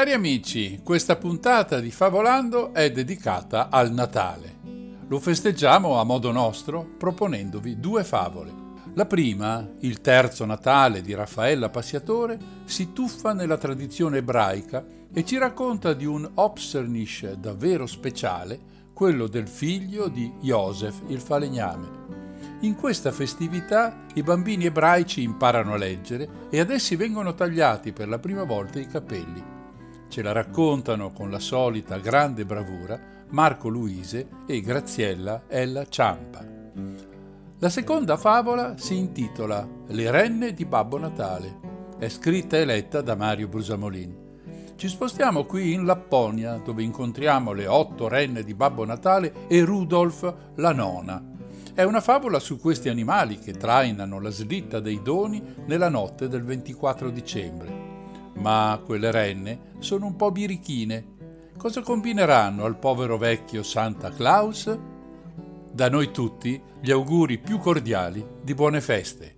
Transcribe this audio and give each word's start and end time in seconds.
Cari 0.00 0.12
amici, 0.14 0.80
questa 0.82 1.16
puntata 1.16 1.78
di 1.78 1.90
Favolando 1.90 2.72
è 2.72 2.90
dedicata 2.90 3.68
al 3.68 3.92
Natale. 3.92 4.56
Lo 5.06 5.20
festeggiamo 5.20 6.00
a 6.00 6.04
modo 6.04 6.32
nostro 6.32 6.88
proponendovi 6.96 7.78
due 7.78 8.02
favole. 8.02 8.50
La 8.94 9.04
prima, 9.04 9.68
il 9.80 10.00
terzo 10.00 10.46
Natale 10.46 11.02
di 11.02 11.12
Raffaella 11.12 11.68
Passiatore, 11.68 12.38
si 12.64 12.94
tuffa 12.94 13.34
nella 13.34 13.58
tradizione 13.58 14.16
ebraica 14.16 14.82
e 15.12 15.22
ci 15.22 15.36
racconta 15.36 15.92
di 15.92 16.06
un 16.06 16.26
Opsernish 16.32 17.32
davvero 17.32 17.84
speciale, 17.84 18.58
quello 18.94 19.26
del 19.26 19.48
figlio 19.48 20.08
di 20.08 20.32
Joseph 20.40 21.02
il 21.08 21.20
falegname. 21.20 21.88
In 22.60 22.74
questa 22.74 23.12
festività 23.12 24.06
i 24.14 24.22
bambini 24.22 24.64
ebraici 24.64 25.20
imparano 25.20 25.74
a 25.74 25.76
leggere 25.76 26.48
e 26.48 26.58
ad 26.58 26.70
essi 26.70 26.96
vengono 26.96 27.34
tagliati 27.34 27.92
per 27.92 28.08
la 28.08 28.18
prima 28.18 28.44
volta 28.44 28.78
i 28.80 28.86
capelli. 28.86 29.58
Ce 30.10 30.22
la 30.22 30.32
raccontano 30.32 31.12
con 31.12 31.30
la 31.30 31.38
solita 31.38 31.96
grande 31.98 32.44
bravura 32.44 32.98
Marco 33.28 33.68
Luise 33.68 34.26
e 34.44 34.60
Graziella 34.60 35.44
Ella 35.46 35.86
Ciampa. 35.88 36.44
La 37.60 37.68
seconda 37.68 38.16
favola 38.16 38.76
si 38.76 38.96
intitola 38.96 39.64
Le 39.86 40.10
renne 40.10 40.52
di 40.52 40.64
Babbo 40.64 40.98
Natale. 40.98 41.60
È 41.96 42.08
scritta 42.08 42.56
e 42.56 42.64
letta 42.64 43.02
da 43.02 43.14
Mario 43.14 43.46
Brusamolin. 43.46 44.16
Ci 44.74 44.88
spostiamo 44.88 45.44
qui 45.44 45.74
in 45.74 45.84
Lapponia, 45.84 46.56
dove 46.56 46.82
incontriamo 46.82 47.52
le 47.52 47.68
otto 47.68 48.08
renne 48.08 48.42
di 48.42 48.54
Babbo 48.54 48.84
Natale 48.84 49.46
e 49.46 49.62
Rudolf 49.62 50.34
la 50.56 50.72
nona. 50.72 51.24
È 51.72 51.84
una 51.84 52.00
favola 52.00 52.40
su 52.40 52.58
questi 52.58 52.88
animali 52.88 53.38
che 53.38 53.52
trainano 53.52 54.20
la 54.20 54.30
slitta 54.30 54.80
dei 54.80 55.02
doni 55.02 55.40
nella 55.66 55.88
notte 55.88 56.26
del 56.26 56.42
24 56.42 57.10
dicembre 57.10 57.89
ma 58.40 58.80
quelle 58.84 59.10
renne 59.10 59.74
sono 59.78 60.06
un 60.06 60.16
po' 60.16 60.32
birichine. 60.32 61.18
Cosa 61.56 61.82
combineranno 61.82 62.64
al 62.64 62.78
povero 62.78 63.18
vecchio 63.18 63.62
Santa 63.62 64.10
Claus? 64.10 64.78
Da 65.72 65.88
noi 65.90 66.10
tutti 66.10 66.60
gli 66.80 66.90
auguri 66.90 67.38
più 67.38 67.58
cordiali 67.58 68.26
di 68.42 68.54
buone 68.54 68.80
feste. 68.80 69.36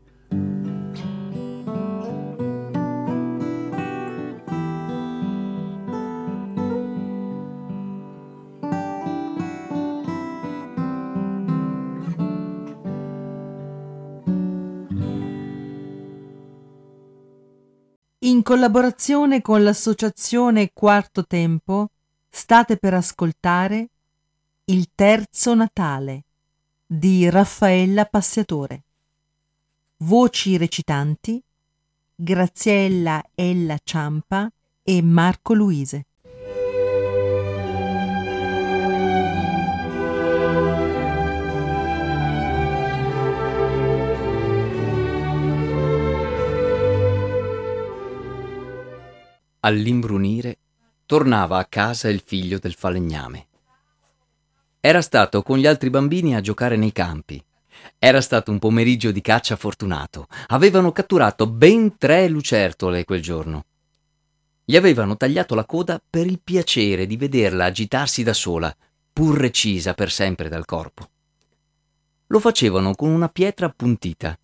In 18.32 18.42
collaborazione 18.42 19.42
con 19.42 19.62
l'associazione 19.62 20.72
Quarto 20.72 21.26
Tempo 21.26 21.90
state 22.30 22.78
per 22.78 22.94
ascoltare 22.94 23.90
Il 24.64 24.88
terzo 24.94 25.54
Natale 25.54 26.24
di 26.86 27.28
Raffaella 27.28 28.06
Passiatore. 28.06 28.84
Voci 29.98 30.56
recitanti 30.56 31.42
Graziella 32.14 33.22
Ella 33.34 33.76
Ciampa 33.84 34.50
e 34.82 35.02
Marco 35.02 35.52
Luise. 35.52 36.06
All'imbrunire 49.64 50.58
tornava 51.06 51.56
a 51.58 51.66
casa 51.66 52.08
il 52.08 52.20
figlio 52.24 52.58
del 52.58 52.74
falegname. 52.74 53.46
Era 54.80 55.00
stato 55.00 55.42
con 55.42 55.56
gli 55.56 55.68
altri 55.68 55.88
bambini 55.88 56.34
a 56.34 56.40
giocare 56.40 56.76
nei 56.76 56.90
campi. 56.90 57.40
Era 57.96 58.20
stato 58.20 58.50
un 58.50 58.58
pomeriggio 58.58 59.12
di 59.12 59.20
caccia 59.20 59.54
fortunato. 59.54 60.26
Avevano 60.48 60.90
catturato 60.90 61.46
ben 61.46 61.96
tre 61.96 62.26
lucertole 62.26 63.04
quel 63.04 63.22
giorno. 63.22 63.66
Gli 64.64 64.74
avevano 64.74 65.16
tagliato 65.16 65.54
la 65.54 65.64
coda 65.64 66.02
per 66.10 66.26
il 66.26 66.40
piacere 66.42 67.06
di 67.06 67.16
vederla 67.16 67.66
agitarsi 67.66 68.24
da 68.24 68.32
sola, 68.32 68.74
pur 69.12 69.38
recisa 69.38 69.94
per 69.94 70.10
sempre 70.10 70.48
dal 70.48 70.64
corpo. 70.64 71.08
Lo 72.26 72.40
facevano 72.40 72.96
con 72.96 73.10
una 73.10 73.28
pietra 73.28 73.66
appuntita 73.66 74.36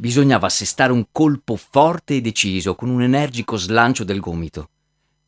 Bisognava 0.00 0.46
assestare 0.46 0.92
un 0.92 1.06
colpo 1.10 1.56
forte 1.56 2.14
e 2.14 2.20
deciso 2.20 2.76
con 2.76 2.88
un 2.88 3.02
energico 3.02 3.56
slancio 3.56 4.04
del 4.04 4.20
gomito. 4.20 4.68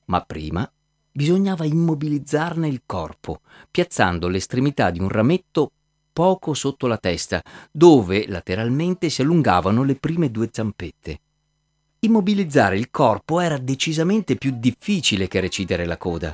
Ma 0.04 0.20
prima 0.20 0.70
bisognava 1.10 1.64
immobilizzarne 1.64 2.68
il 2.68 2.82
corpo, 2.86 3.40
piazzando 3.68 4.28
l'estremità 4.28 4.90
di 4.90 5.00
un 5.00 5.08
rametto 5.08 5.72
poco 6.12 6.54
sotto 6.54 6.86
la 6.86 6.98
testa, 6.98 7.42
dove 7.72 8.28
lateralmente 8.28 9.08
si 9.08 9.22
allungavano 9.22 9.82
le 9.82 9.96
prime 9.96 10.30
due 10.30 10.50
zampette. 10.52 11.20
Immobilizzare 11.98 12.78
il 12.78 12.90
corpo 12.92 13.40
era 13.40 13.58
decisamente 13.58 14.36
più 14.36 14.52
difficile 14.56 15.26
che 15.26 15.40
recidere 15.40 15.84
la 15.84 15.96
coda. 15.96 16.32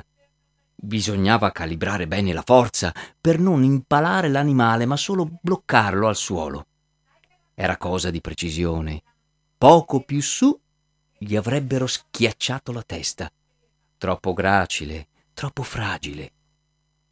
Bisognava 0.75 1.51
calibrare 1.51 2.05
bene 2.05 2.33
la 2.33 2.43
forza 2.45 2.93
per 3.19 3.39
non 3.39 3.63
impalare 3.63 4.29
l'animale, 4.29 4.85
ma 4.85 4.95
solo 4.95 5.27
bloccarlo 5.41 6.07
al 6.07 6.15
suolo. 6.15 6.65
Era 7.59 7.75
cosa 7.75 8.11
di 8.11 8.21
precisione. 8.21 9.01
Poco 9.57 10.01
più 10.01 10.21
su 10.21 10.55
gli 11.17 11.35
avrebbero 11.35 11.87
schiacciato 11.87 12.71
la 12.71 12.83
testa. 12.83 13.31
Troppo 13.97 14.33
gracile, 14.33 15.07
troppo 15.33 15.63
fragile. 15.63 16.31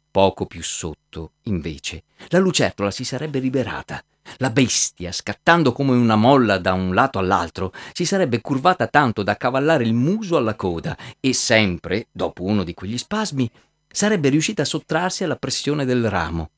Poco 0.08 0.46
più 0.46 0.62
sotto, 0.62 1.32
invece, 1.42 2.04
la 2.28 2.38
lucertola 2.38 2.92
si 2.92 3.02
sarebbe 3.02 3.40
liberata. 3.40 4.00
La 4.36 4.50
bestia, 4.50 5.10
scattando 5.10 5.72
come 5.72 5.96
una 5.96 6.14
molla 6.14 6.58
da 6.58 6.74
un 6.74 6.94
lato 6.94 7.18
all'altro, 7.18 7.72
si 7.92 8.04
sarebbe 8.04 8.40
curvata 8.40 8.86
tanto 8.86 9.24
da 9.24 9.36
cavallare 9.36 9.82
il 9.82 9.94
muso 9.94 10.36
alla 10.36 10.54
coda 10.54 10.96
e 11.18 11.32
sempre, 11.32 12.06
dopo 12.12 12.44
uno 12.44 12.62
di 12.62 12.72
quegli 12.72 12.98
spasmi, 12.98 13.50
sarebbe 13.88 14.28
riuscita 14.28 14.62
a 14.62 14.66
sottrarsi 14.66 15.24
alla 15.24 15.34
pressione 15.34 15.84
del 15.84 16.08
ramo. 16.08 16.50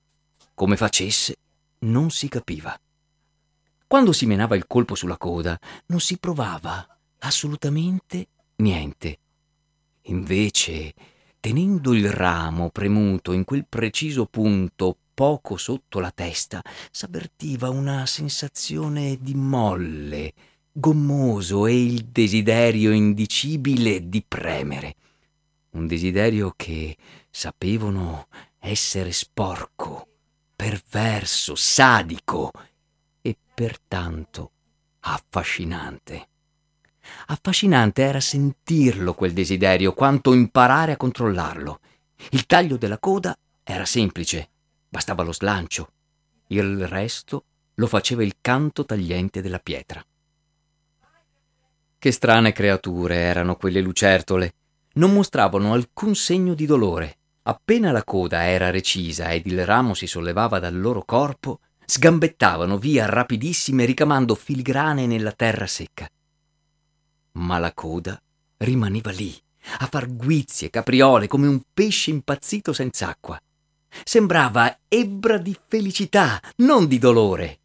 Come 0.52 0.76
facesse, 0.76 1.36
non 1.78 2.10
si 2.10 2.28
capiva. 2.28 2.78
Quando 3.88 4.12
si 4.12 4.26
menava 4.26 4.54
il 4.54 4.66
colpo 4.66 4.94
sulla 4.94 5.16
coda 5.16 5.58
non 5.86 5.98
si 6.00 6.18
provava 6.18 6.86
assolutamente 7.20 8.28
niente. 8.56 9.18
Invece, 10.02 10.92
tenendo 11.40 11.94
il 11.94 12.10
ramo 12.12 12.68
premuto 12.68 13.32
in 13.32 13.44
quel 13.44 13.64
preciso 13.66 14.26
punto 14.26 14.94
poco 15.14 15.56
sotto 15.56 16.00
la 16.00 16.10
testa, 16.10 16.62
s'avvertiva 16.90 17.70
una 17.70 18.04
sensazione 18.04 19.16
di 19.22 19.34
molle, 19.34 20.34
gommoso 20.70 21.64
e 21.64 21.82
il 21.82 22.04
desiderio 22.04 22.92
indicibile 22.92 24.06
di 24.06 24.22
premere. 24.22 24.96
Un 25.70 25.86
desiderio 25.86 26.52
che 26.54 26.94
sapevano 27.30 28.26
essere 28.58 29.12
sporco, 29.12 30.08
perverso, 30.54 31.54
sadico 31.54 32.50
pertanto 33.58 34.52
affascinante. 35.00 36.28
Affascinante 37.26 38.02
era 38.02 38.20
sentirlo 38.20 39.14
quel 39.14 39.32
desiderio, 39.32 39.94
quanto 39.94 40.32
imparare 40.32 40.92
a 40.92 40.96
controllarlo. 40.96 41.80
Il 42.30 42.46
taglio 42.46 42.76
della 42.76 43.00
coda 43.00 43.36
era 43.64 43.84
semplice, 43.84 44.48
bastava 44.88 45.24
lo 45.24 45.32
slancio. 45.32 45.90
Il 46.48 46.86
resto 46.86 47.46
lo 47.74 47.88
faceva 47.88 48.22
il 48.22 48.36
canto 48.40 48.84
tagliente 48.84 49.42
della 49.42 49.58
pietra. 49.58 50.04
Che 51.98 52.12
strane 52.12 52.52
creature 52.52 53.16
erano 53.16 53.56
quelle 53.56 53.80
lucertole. 53.80 54.54
non 54.98 55.12
mostravano 55.12 55.72
alcun 55.72 56.14
segno 56.14 56.54
di 56.54 56.64
dolore. 56.64 57.16
Appena 57.42 57.90
la 57.90 58.04
coda 58.04 58.46
era 58.46 58.70
recisa 58.70 59.32
ed 59.32 59.46
il 59.46 59.66
ramo 59.66 59.94
si 59.94 60.06
sollevava 60.06 60.60
dal 60.60 60.78
loro 60.78 61.02
corpo, 61.04 61.58
sgambettavano 61.90 62.76
via 62.76 63.06
rapidissime 63.06 63.86
ricamando 63.86 64.34
filigrane 64.34 65.06
nella 65.06 65.32
terra 65.32 65.66
secca. 65.66 66.06
Ma 67.32 67.58
la 67.58 67.72
coda 67.72 68.20
rimaneva 68.58 69.10
lì, 69.10 69.34
a 69.78 69.86
far 69.86 70.14
guizzi 70.14 70.66
e 70.66 70.70
capriole 70.70 71.28
come 71.28 71.46
un 71.46 71.62
pesce 71.72 72.10
impazzito 72.10 72.74
senza 72.74 73.08
acqua. 73.08 73.40
Sembrava 74.04 74.80
ebbra 74.86 75.38
di 75.38 75.56
felicità, 75.66 76.38
non 76.56 76.86
di 76.86 76.98
dolore. 76.98 77.58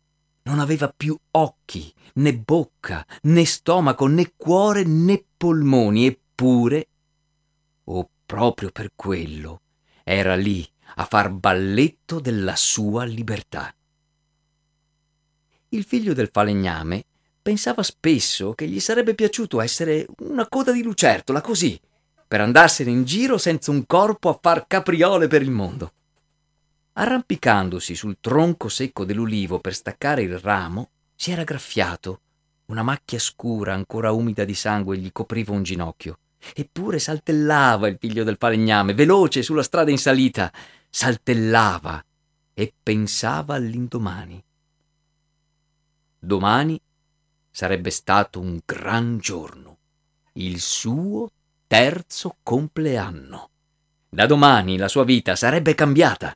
Non 0.43 0.59
aveva 0.59 0.87
più 0.95 1.17
occhi, 1.31 1.93
né 2.13 2.33
bocca, 2.33 3.05
né 3.23 3.43
stomaco, 3.43 4.07
né 4.07 4.31
cuore, 4.37 4.85
né 4.85 5.21
polmoni, 5.35 6.05
eppure, 6.05 6.87
o 7.85 7.99
oh, 7.99 8.09
proprio 8.25 8.71
per 8.71 8.91
quello, 8.95 9.61
era 10.01 10.35
lì 10.35 10.65
a 10.95 11.05
far 11.05 11.29
balletto 11.29 12.21
della 12.21 12.55
sua 12.55 13.03
libertà. 13.03 13.73
Il 15.73 15.85
figlio 15.85 16.13
del 16.13 16.29
falegname 16.31 17.03
pensava 17.41 17.81
spesso 17.81 18.53
che 18.53 18.67
gli 18.67 18.79
sarebbe 18.79 19.15
piaciuto 19.15 19.59
essere 19.59 20.05
una 20.19 20.47
coda 20.47 20.71
di 20.71 20.83
lucertola 20.83 21.41
così, 21.41 21.79
per 22.27 22.41
andarsene 22.41 22.91
in 22.91 23.05
giro 23.05 23.39
senza 23.39 23.71
un 23.71 23.87
corpo 23.87 24.29
a 24.29 24.37
far 24.39 24.67
capriole 24.67 25.27
per 25.27 25.41
il 25.41 25.49
mondo. 25.49 25.93
Arrampicandosi 26.93 27.95
sul 27.95 28.17
tronco 28.21 28.69
secco 28.69 29.03
dell'ulivo 29.03 29.59
per 29.59 29.73
staccare 29.73 30.21
il 30.21 30.37
ramo, 30.37 30.91
si 31.15 31.31
era 31.31 31.43
graffiato. 31.43 32.21
Una 32.65 32.83
macchia 32.83 33.17
scura, 33.17 33.73
ancora 33.73 34.11
umida 34.11 34.45
di 34.45 34.53
sangue, 34.53 34.99
gli 34.99 35.11
copriva 35.11 35.53
un 35.53 35.63
ginocchio. 35.63 36.19
Eppure 36.53 36.99
saltellava 36.99 37.87
il 37.87 37.97
figlio 37.99 38.23
del 38.23 38.37
falegname, 38.37 38.93
veloce 38.93 39.41
sulla 39.41 39.63
strada 39.63 39.89
in 39.89 39.97
salita. 39.97 40.53
Saltellava 40.87 42.03
e 42.53 42.71
pensava 42.83 43.55
all'indomani. 43.55 44.43
Domani 46.25 46.79
sarebbe 47.51 47.89
stato 47.89 48.39
un 48.39 48.61
gran 48.63 49.17
giorno, 49.17 49.77
il 50.35 50.61
suo 50.61 51.29
terzo 51.67 52.37
compleanno. 52.41 53.49
Da 54.07 54.25
domani 54.25 54.77
la 54.77 54.87
sua 54.87 55.03
vita 55.03 55.35
sarebbe 55.35 55.75
cambiata. 55.75 56.33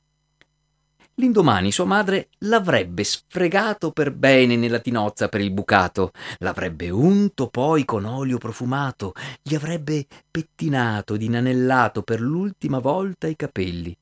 L'indomani 1.14 1.72
sua 1.72 1.86
madre 1.86 2.28
l'avrebbe 2.40 3.06
sfregato 3.06 3.92
per 3.92 4.12
bene 4.12 4.58
nella 4.58 4.80
tinozza 4.80 5.30
per 5.30 5.40
il 5.40 5.52
bucato, 5.52 6.12
l'avrebbe 6.40 6.90
unto 6.90 7.48
poi 7.48 7.86
con 7.86 8.04
olio 8.04 8.40
profumato, 8.40 9.14
gli 9.42 9.56
avrebbe 9.56 10.06
pettinato 10.30 11.14
ed 11.14 11.22
inanellato 11.22 12.02
per 12.02 12.20
l'ultima 12.20 12.80
volta 12.80 13.28
i 13.28 13.38
capelli, 13.38 13.98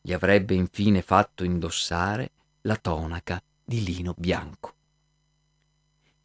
gli 0.00 0.12
avrebbe 0.12 0.54
infine 0.54 1.02
fatto 1.02 1.42
indossare 1.42 2.30
la 2.62 2.76
tonaca 2.76 3.42
di 3.64 3.82
lino 3.82 4.14
bianco. 4.16 4.76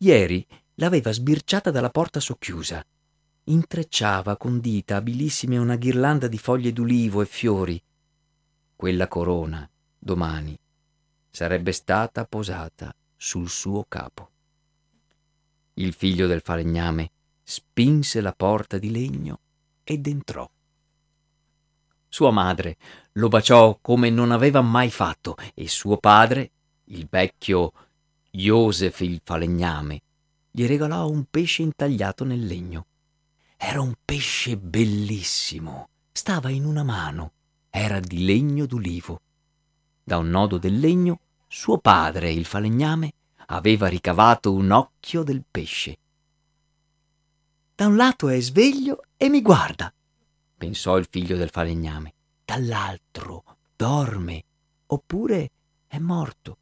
Ieri 0.03 0.45
l'aveva 0.75 1.13
sbirciata 1.13 1.71
dalla 1.71 1.89
porta 1.89 2.19
socchiusa, 2.19 2.85
intrecciava 3.45 4.35
con 4.35 4.59
dita 4.59 4.97
abilissime 4.97 5.57
una 5.57 5.77
ghirlanda 5.77 6.27
di 6.27 6.37
foglie 6.37 6.73
d'ulivo 6.73 7.21
e 7.21 7.25
fiori. 7.25 7.81
Quella 8.75 9.07
corona 9.07 9.67
domani 9.97 10.59
sarebbe 11.29 11.71
stata 11.71 12.25
posata 12.25 12.93
sul 13.15 13.47
suo 13.49 13.85
capo. 13.87 14.29
Il 15.75 15.93
figlio 15.93 16.27
del 16.27 16.41
falegname 16.41 17.09
spinse 17.41 18.19
la 18.19 18.33
porta 18.33 18.77
di 18.77 18.91
legno 18.91 19.39
ed 19.85 20.05
entrò. 20.05 20.49
Sua 22.09 22.31
madre 22.31 22.75
lo 23.13 23.29
baciò 23.29 23.79
come 23.81 24.09
non 24.09 24.31
aveva 24.31 24.59
mai 24.59 24.91
fatto 24.91 25.37
e 25.53 25.69
suo 25.69 25.95
padre, 25.95 26.51
il 26.87 27.07
vecchio 27.09 27.71
Joseph 28.35 28.99
il 29.01 29.21
falegname, 29.23 30.01
gli 30.49 30.65
regalò 30.65 31.07
un 31.07 31.25
pesce 31.29 31.61
intagliato 31.61 32.23
nel 32.23 32.45
legno. 32.45 32.85
Era 33.57 33.79
un 33.79 33.93
pesce 34.03 34.57
bellissimo, 34.57 35.89
stava 36.11 36.49
in 36.49 36.65
una 36.65 36.83
mano, 36.83 37.31
era 37.69 37.99
di 37.99 38.25
legno 38.25 38.65
d'ulivo 38.65 39.21
da 40.03 40.17
un 40.17 40.29
nodo 40.29 40.57
del 40.57 40.79
legno, 40.79 41.19
suo 41.47 41.77
padre, 41.77 42.31
il 42.31 42.45
falegname, 42.45 43.13
aveva 43.47 43.87
ricavato 43.87 44.51
un 44.51 44.71
occhio 44.71 45.23
del 45.23 45.43
pesce. 45.49 45.97
Da 47.73 47.87
un 47.87 47.95
lato 47.95 48.27
è 48.27 48.39
sveglio 48.41 49.03
e 49.15 49.29
mi 49.29 49.41
guarda, 49.41 49.93
pensò 50.57 50.97
il 50.97 51.07
figlio 51.09 51.37
del 51.37 51.49
falegname. 51.49 52.13
Dall'altro 52.43 53.43
dorme, 53.75 54.43
oppure 54.87 55.51
è 55.87 55.97
morto. 55.99 56.57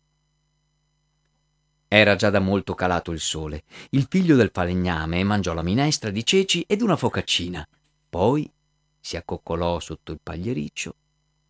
Era 1.94 2.16
già 2.16 2.30
da 2.30 2.40
molto 2.40 2.74
calato 2.74 3.12
il 3.12 3.20
sole. 3.20 3.66
Il 3.90 4.08
figlio 4.10 4.38
del 4.38 4.52
falegname 4.54 5.26
mangiò 5.26 5.54
la 5.54 5.62
minestra 5.62 6.10
di 6.10 6.26
ceci 6.26 6.64
ed 6.66 6.82
una 6.82 6.96
focaccina. 6.96 7.68
Poi 8.08 8.50
si 8.98 9.18
accoccolò 9.18 9.78
sotto 9.82 10.14
il 10.14 10.22
pagliericcio, 10.24 10.96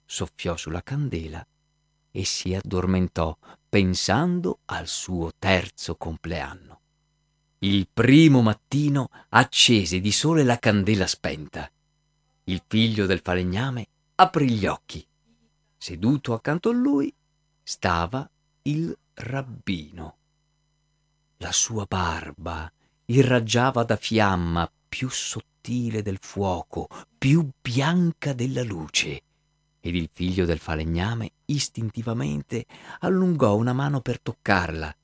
soffiò 0.04 0.58
sulla 0.58 0.82
candela 0.82 1.46
e 2.10 2.26
si 2.26 2.56
addormentò 2.56 3.38
pensando 3.70 4.62
al 4.66 4.88
suo 4.88 5.32
terzo 5.38 5.96
compleanno. 5.96 6.80
Il 7.60 7.88
primo 7.94 8.42
mattino 8.42 9.12
accese 9.30 10.00
di 10.00 10.12
sole 10.12 10.44
la 10.44 10.58
candela 10.58 11.06
spenta. 11.06 11.70
Il 12.46 12.64
figlio 12.66 13.06
del 13.06 13.22
falegname 13.24 13.86
aprì 14.16 14.50
gli 14.50 14.66
occhi. 14.66 15.06
Seduto 15.78 16.34
accanto 16.34 16.70
a 16.70 16.74
lui 16.74 17.14
stava 17.62 18.28
il 18.64 18.98
rabbino. 19.14 20.16
La 21.42 21.52
sua 21.52 21.86
barba 21.88 22.72
irraggiava 23.06 23.84
da 23.84 23.96
fiamma 23.96 24.72
più 24.88 25.10
sottile 25.10 26.04
del 26.04 26.20
fuoco, 26.22 26.88
più 27.18 27.50
bianca 27.60 28.34
della 28.34 28.62
luce 28.62 29.24
ed 29.80 29.96
il 29.96 30.08
figlio 30.14 30.46
del 30.46 30.60
falegname 30.60 31.32
istintivamente 31.46 32.68
allungò 33.00 33.56
una 33.56 33.74
mano 33.74 34.02
per 34.02 34.22
toccarla. 34.22 34.96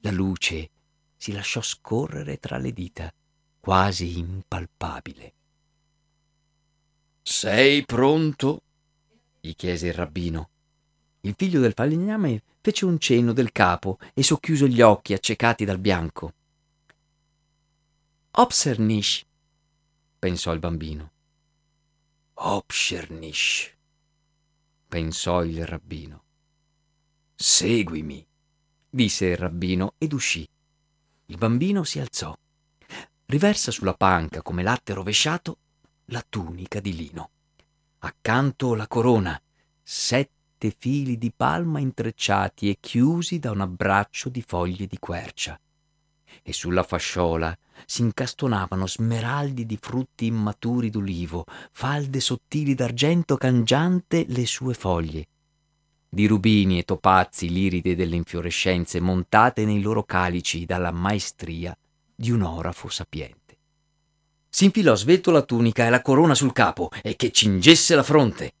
La 0.00 0.10
luce 0.10 0.70
si 1.14 1.32
lasciò 1.32 1.60
scorrere 1.60 2.38
tra 2.38 2.56
le 2.56 2.72
dita, 2.72 3.12
quasi 3.60 4.18
impalpabile. 4.18 5.34
Sei 7.20 7.84
pronto? 7.84 8.62
gli 9.38 9.54
chiese 9.54 9.88
il 9.88 9.94
rabbino. 9.94 10.48
Il 11.22 11.34
figlio 11.36 11.60
del 11.60 11.72
falegname 11.74 12.42
fece 12.60 12.84
un 12.84 12.98
cenno 12.98 13.32
del 13.32 13.52
capo 13.52 13.98
e 14.14 14.22
socchiuse 14.22 14.68
gli 14.68 14.80
occhi 14.80 15.12
accecati 15.12 15.64
dal 15.64 15.78
bianco. 15.78 16.32
Obsernish, 18.32 19.24
pensò 20.18 20.52
il 20.52 20.58
bambino. 20.58 21.10
Obsernish 22.34 23.76
pensò 24.88 25.44
il 25.44 25.66
rabbino. 25.66 26.22
Seguimi, 27.34 28.26
disse 28.88 29.26
il 29.26 29.36
rabbino 29.36 29.94
ed 29.98 30.12
uscì. 30.12 30.48
Il 31.26 31.36
bambino 31.36 31.84
si 31.84 31.98
alzò. 31.98 32.36
Riversa 33.26 33.70
sulla 33.70 33.92
panca 33.92 34.40
come 34.40 34.62
latte 34.62 34.94
rovesciato 34.94 35.58
la 36.06 36.24
tunica 36.26 36.80
di 36.80 36.96
lino. 36.96 37.30
Accanto 37.98 38.74
la 38.74 38.86
corona, 38.86 39.40
sette 39.82 40.37
fili 40.76 41.16
di 41.16 41.32
palma 41.34 41.78
intrecciati 41.78 42.68
e 42.68 42.78
chiusi 42.80 43.38
da 43.38 43.52
un 43.52 43.60
abbraccio 43.60 44.28
di 44.28 44.42
foglie 44.42 44.86
di 44.86 44.98
quercia. 44.98 45.58
E 46.42 46.52
sulla 46.52 46.82
fasciola 46.82 47.56
si 47.86 48.02
incastonavano 48.02 48.86
smeraldi 48.86 49.64
di 49.64 49.78
frutti 49.80 50.26
immaturi 50.26 50.90
d'ulivo, 50.90 51.44
falde 51.70 52.20
sottili 52.20 52.74
d'argento 52.74 53.36
cangiante 53.36 54.24
le 54.28 54.46
sue 54.46 54.74
foglie, 54.74 55.26
di 56.10 56.26
rubini 56.26 56.78
e 56.78 56.84
topazzi 56.84 57.50
l'iride 57.50 57.94
delle 57.94 58.16
infiorescenze 58.16 58.98
montate 58.98 59.64
nei 59.64 59.82
loro 59.82 60.04
calici 60.04 60.64
dalla 60.64 60.90
maestria 60.90 61.76
di 62.14 62.30
un 62.30 62.42
orafo 62.42 62.88
sapiente. 62.88 63.56
S'infilò 64.48 64.94
svelto 64.94 65.30
la 65.30 65.42
tunica 65.42 65.86
e 65.86 65.90
la 65.90 66.00
corona 66.00 66.34
sul 66.34 66.52
capo 66.52 66.88
e 67.02 67.14
che 67.14 67.30
cingesse 67.30 67.94
la 67.94 68.02
fronte. 68.02 68.52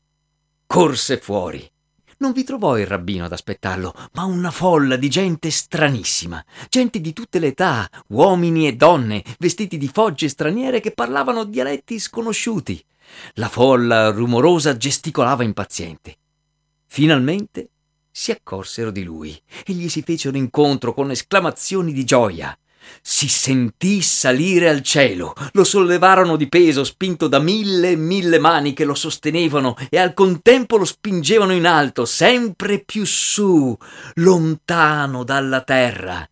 Corse 0.66 1.18
fuori 1.18 1.68
non 2.18 2.32
vi 2.32 2.44
trovò 2.44 2.78
il 2.78 2.86
rabbino 2.86 3.24
ad 3.24 3.32
aspettarlo, 3.32 3.94
ma 4.12 4.24
una 4.24 4.50
folla 4.50 4.96
di 4.96 5.08
gente 5.08 5.50
stranissima, 5.50 6.44
gente 6.68 7.00
di 7.00 7.12
tutte 7.12 7.38
le 7.38 7.48
età, 7.48 7.88
uomini 8.08 8.66
e 8.66 8.74
donne, 8.74 9.22
vestiti 9.38 9.78
di 9.78 9.88
fogge 9.88 10.28
straniere 10.28 10.80
che 10.80 10.92
parlavano 10.92 11.44
dialetti 11.44 11.98
sconosciuti. 11.98 12.84
La 13.34 13.48
folla 13.48 14.10
rumorosa 14.10 14.76
gesticolava 14.76 15.44
impaziente. 15.44 16.16
Finalmente 16.86 17.70
si 18.10 18.32
accorsero 18.32 18.90
di 18.90 19.04
lui 19.04 19.40
e 19.64 19.72
gli 19.72 19.88
si 19.88 20.02
fecero 20.02 20.36
incontro 20.36 20.92
con 20.92 21.10
esclamazioni 21.10 21.92
di 21.92 22.04
gioia. 22.04 22.56
Si 23.02 23.28
sentì 23.28 24.02
salire 24.02 24.68
al 24.68 24.82
cielo. 24.82 25.34
Lo 25.52 25.64
sollevarono 25.64 26.36
di 26.36 26.48
peso, 26.48 26.84
spinto 26.84 27.28
da 27.28 27.38
mille 27.38 27.90
e 27.90 27.96
mille 27.96 28.38
mani 28.38 28.72
che 28.72 28.84
lo 28.84 28.94
sostenevano 28.94 29.76
e 29.90 29.98
al 29.98 30.14
contempo 30.14 30.76
lo 30.76 30.84
spingevano 30.84 31.52
in 31.52 31.66
alto, 31.66 32.04
sempre 32.04 32.82
più 32.84 33.04
su, 33.04 33.76
lontano 34.14 35.24
dalla 35.24 35.62
terra. 35.62 36.28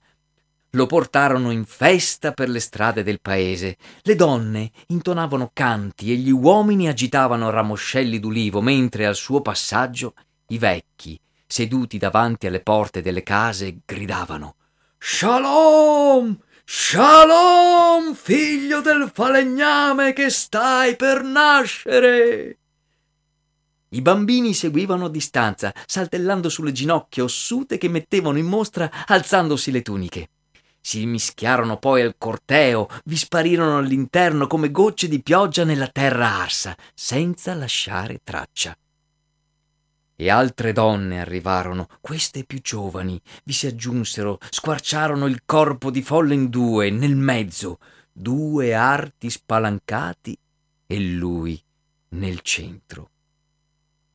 Lo 0.70 0.86
portarono 0.86 1.50
in 1.50 1.64
festa 1.64 2.32
per 2.32 2.50
le 2.50 2.60
strade 2.60 3.02
del 3.02 3.20
paese. 3.22 3.76
Le 4.02 4.14
donne 4.14 4.70
intonavano 4.88 5.50
canti 5.54 6.12
e 6.12 6.16
gli 6.16 6.30
uomini 6.30 6.88
agitavano 6.88 7.48
ramoscelli 7.48 8.20
d'ulivo, 8.20 8.60
mentre 8.60 9.06
al 9.06 9.16
suo 9.16 9.40
passaggio 9.40 10.12
i 10.48 10.58
vecchi, 10.58 11.18
seduti 11.46 11.96
davanti 11.96 12.46
alle 12.46 12.60
porte 12.60 13.00
delle 13.00 13.22
case, 13.22 13.78
gridavano 13.86 14.56
Shalom! 14.98 16.36
Shalom, 16.68 18.12
figlio 18.14 18.80
del 18.80 19.08
falegname 19.14 20.12
che 20.12 20.30
stai 20.30 20.96
per 20.96 21.22
nascere! 21.22 22.58
I 23.90 24.02
bambini 24.02 24.52
seguivano 24.52 25.04
a 25.04 25.08
distanza, 25.08 25.72
saltellando 25.86 26.48
sulle 26.48 26.72
ginocchia 26.72 27.22
ossute 27.22 27.78
che 27.78 27.88
mettevano 27.88 28.36
in 28.38 28.46
mostra 28.46 28.90
alzandosi 29.06 29.70
le 29.70 29.82
tuniche. 29.82 30.30
Si 30.80 31.06
mischiarono 31.06 31.78
poi 31.78 32.02
al 32.02 32.16
corteo, 32.18 32.88
vi 33.04 33.16
sparirono 33.16 33.78
all'interno 33.78 34.48
come 34.48 34.72
gocce 34.72 35.06
di 35.06 35.22
pioggia 35.22 35.62
nella 35.62 35.88
terra 35.88 36.40
arsa, 36.40 36.74
senza 36.94 37.54
lasciare 37.54 38.22
traccia 38.24 38.76
e 40.16 40.30
altre 40.30 40.72
donne 40.72 41.20
arrivarono, 41.20 41.88
queste 42.00 42.44
più 42.44 42.60
giovani, 42.60 43.20
vi 43.44 43.52
si 43.52 43.66
aggiunsero, 43.66 44.38
squarciarono 44.48 45.26
il 45.26 45.42
corpo 45.44 45.90
di 45.90 46.02
folle 46.02 46.34
in 46.34 46.48
due, 46.48 46.90
nel 46.90 47.14
mezzo, 47.14 47.78
due 48.10 48.74
arti 48.74 49.28
spalancati 49.28 50.36
e 50.86 50.98
lui 51.00 51.62
nel 52.10 52.40
centro. 52.40 53.10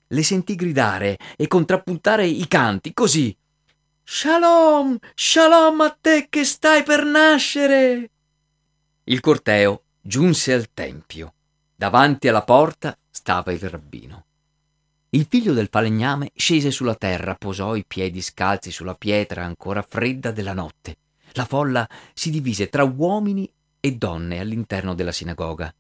Le 0.08 0.24
sentì 0.24 0.56
gridare 0.56 1.18
e 1.38 1.48
contrappuntare 1.48 2.26
i 2.26 2.48
canti, 2.48 2.94
così. 2.94 3.36
Shalom, 4.04 4.98
shalom 5.14 5.82
a 5.82 5.98
te 6.02 6.28
che 6.30 6.44
stai 6.44 6.84
per 6.84 7.06
nascere. 7.06 8.10
Il 9.06 9.20
corteo 9.20 9.84
giunse 10.02 10.52
al 10.52 10.70
tempio. 10.74 11.34
Davanti 11.76 12.28
alla 12.28 12.44
porta 12.44 12.98
stava 13.10 13.54
il 13.54 13.70
rabbino. 13.70 14.26
Il 15.14 15.26
figlio 15.28 15.52
del 15.52 15.68
falegname 15.70 16.32
scese 16.36 16.72
sulla 16.72 16.96
terra, 16.96 17.36
posò 17.36 17.76
i 17.76 17.84
piedi 17.86 18.22
scalzi 18.22 18.72
sulla 18.72 18.96
pietra 18.96 19.44
ancora 19.44 19.82
fredda 19.82 20.32
della 20.32 20.54
notte. 20.54 20.96
La 21.34 21.44
folla 21.44 21.86
si 22.14 22.30
divise 22.30 22.70
tra 22.70 22.86
uomini 22.86 23.52
e 23.82 23.96
donne 23.98 24.40
all'interno 24.40 24.94
della 24.94 25.12
sinagoga. 25.12 25.74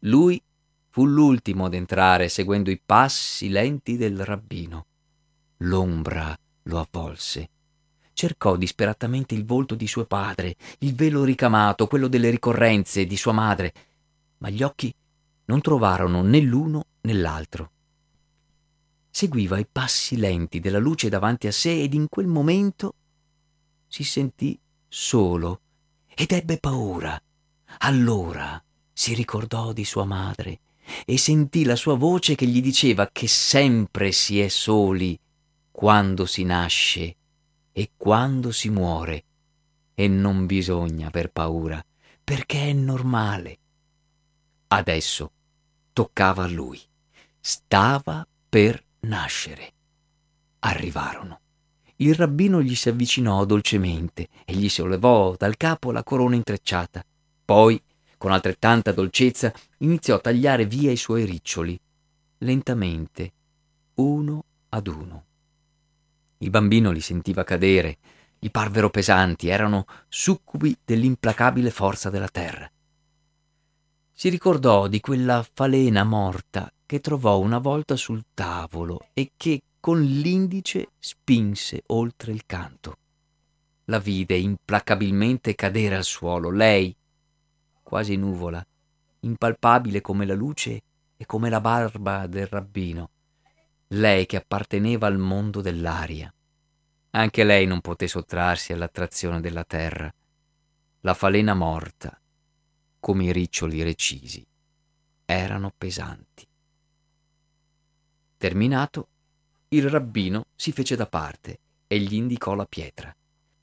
Lui 0.00 0.42
fu 0.90 1.06
l'ultimo 1.06 1.64
ad 1.64 1.72
entrare 1.72 2.28
seguendo 2.28 2.70
i 2.70 2.78
passi 2.84 3.48
lenti 3.48 3.96
del 3.96 4.22
rabbino. 4.22 4.84
L'ombra 5.60 6.38
lo 6.64 6.78
avvolse. 6.78 7.48
Cercò 8.12 8.56
disperatamente 8.56 9.34
il 9.34 9.46
volto 9.46 9.74
di 9.74 9.86
suo 9.86 10.04
padre, 10.04 10.54
il 10.80 10.94
velo 10.94 11.24
ricamato, 11.24 11.86
quello 11.86 12.08
delle 12.08 12.28
ricorrenze 12.28 13.06
di 13.06 13.16
sua 13.16 13.32
madre, 13.32 13.72
ma 14.36 14.50
gli 14.50 14.62
occhi 14.62 14.94
non 15.46 15.62
trovarono 15.62 16.20
né 16.20 16.40
l'uno 16.40 16.84
né 17.00 17.14
l'altro 17.14 17.70
seguiva 19.16 19.56
i 19.56 19.64
passi 19.64 20.18
lenti 20.18 20.60
della 20.60 20.76
luce 20.76 21.08
davanti 21.08 21.46
a 21.46 21.50
sé 21.50 21.80
ed 21.80 21.94
in 21.94 22.06
quel 22.06 22.26
momento 22.26 22.92
si 23.88 24.04
sentì 24.04 24.60
solo 24.86 25.60
ed 26.14 26.32
ebbe 26.32 26.58
paura. 26.58 27.18
Allora 27.78 28.62
si 28.92 29.14
ricordò 29.14 29.72
di 29.72 29.86
sua 29.86 30.04
madre 30.04 30.60
e 31.06 31.16
sentì 31.16 31.64
la 31.64 31.76
sua 31.76 31.94
voce 31.94 32.34
che 32.34 32.46
gli 32.46 32.60
diceva 32.60 33.08
che 33.10 33.26
sempre 33.26 34.12
si 34.12 34.38
è 34.38 34.48
soli 34.48 35.18
quando 35.70 36.26
si 36.26 36.44
nasce 36.44 37.16
e 37.72 37.92
quando 37.96 38.52
si 38.52 38.68
muore 38.68 39.24
e 39.94 40.08
non 40.08 40.44
bisogna 40.44 41.06
aver 41.06 41.30
paura 41.30 41.82
perché 42.22 42.68
è 42.68 42.72
normale. 42.74 43.58
Adesso 44.66 45.30
toccava 45.94 46.44
a 46.44 46.48
lui. 46.48 46.78
Stava 47.40 48.28
per 48.46 48.84
nascere. 49.06 49.72
Arrivarono. 50.60 51.40
Il 51.96 52.14
rabbino 52.14 52.60
gli 52.60 52.74
si 52.74 52.90
avvicinò 52.90 53.44
dolcemente 53.44 54.28
e 54.44 54.54
gli 54.54 54.68
sollevò 54.68 55.34
dal 55.36 55.56
capo 55.56 55.92
la 55.92 56.02
corona 56.02 56.34
intrecciata. 56.34 57.04
Poi, 57.44 57.80
con 58.18 58.32
altrettanta 58.32 58.92
dolcezza, 58.92 59.52
iniziò 59.78 60.16
a 60.16 60.20
tagliare 60.20 60.66
via 60.66 60.90
i 60.90 60.96
suoi 60.96 61.24
riccioli, 61.24 61.78
lentamente, 62.38 63.32
uno 63.94 64.44
ad 64.70 64.86
uno. 64.88 65.24
Il 66.38 66.50
bambino 66.50 66.90
li 66.90 67.00
sentiva 67.00 67.44
cadere, 67.44 67.96
gli 68.38 68.50
parvero 68.50 68.90
pesanti, 68.90 69.48
erano 69.48 69.86
succubi 70.08 70.76
dell'implacabile 70.84 71.70
forza 71.70 72.10
della 72.10 72.28
terra. 72.28 72.70
Si 74.12 74.28
ricordò 74.28 74.86
di 74.86 75.00
quella 75.00 75.46
falena 75.54 76.04
morta 76.04 76.70
che 76.86 77.00
trovò 77.00 77.38
una 77.40 77.58
volta 77.58 77.96
sul 77.96 78.24
tavolo 78.32 79.08
e 79.12 79.32
che 79.36 79.60
con 79.80 80.00
l'indice 80.00 80.90
spinse 80.98 81.82
oltre 81.86 82.32
il 82.32 82.46
canto. 82.46 82.98
La 83.86 83.98
vide 83.98 84.36
implacabilmente 84.36 85.54
cadere 85.54 85.96
al 85.96 86.04
suolo, 86.04 86.50
lei, 86.50 86.94
quasi 87.82 88.16
nuvola, 88.16 88.64
impalpabile 89.20 90.00
come 90.00 90.26
la 90.26 90.34
luce 90.34 90.82
e 91.16 91.26
come 91.26 91.50
la 91.50 91.60
barba 91.60 92.26
del 92.26 92.46
rabbino, 92.46 93.10
lei 93.88 94.26
che 94.26 94.36
apparteneva 94.36 95.06
al 95.06 95.18
mondo 95.18 95.60
dell'aria. 95.60 96.32
Anche 97.10 97.44
lei 97.44 97.66
non 97.66 97.80
poté 97.80 98.08
sottrarsi 98.08 98.72
all'attrazione 98.72 99.40
della 99.40 99.64
terra. 99.64 100.12
La 101.00 101.14
falena 101.14 101.54
morta, 101.54 102.20
come 102.98 103.24
i 103.24 103.32
riccioli 103.32 103.82
recisi, 103.82 104.44
erano 105.24 105.72
pesanti. 105.76 106.45
Terminato, 108.46 109.08
il 109.70 109.90
rabbino 109.90 110.46
si 110.54 110.70
fece 110.70 110.94
da 110.94 111.06
parte 111.06 111.58
e 111.88 111.98
gli 111.98 112.14
indicò 112.14 112.54
la 112.54 112.64
pietra. 112.64 113.12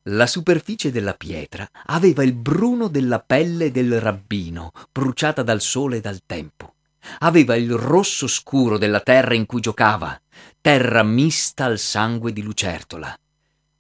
La 0.08 0.28
superficie 0.28 0.92
della 0.92 1.14
pietra 1.14 1.66
aveva 1.86 2.22
il 2.22 2.34
bruno 2.34 2.90
della 2.90 3.22
pelle 3.22 3.72
del 3.72 4.02
rabbino, 4.02 4.74
bruciata 4.92 5.42
dal 5.42 5.62
sole 5.62 5.98
e 5.98 6.02
dal 6.02 6.20
tempo. 6.26 6.74
Aveva 7.20 7.56
il 7.56 7.72
rosso 7.72 8.28
scuro 8.28 8.78
della 8.78 9.00
terra 9.00 9.36
in 9.36 9.46
cui 9.46 9.62
giocava, 9.62 10.22
terra 10.60 11.02
mista 11.02 11.64
al 11.64 11.80
sangue 11.80 12.34
di 12.34 12.42
lucertola. 12.42 13.18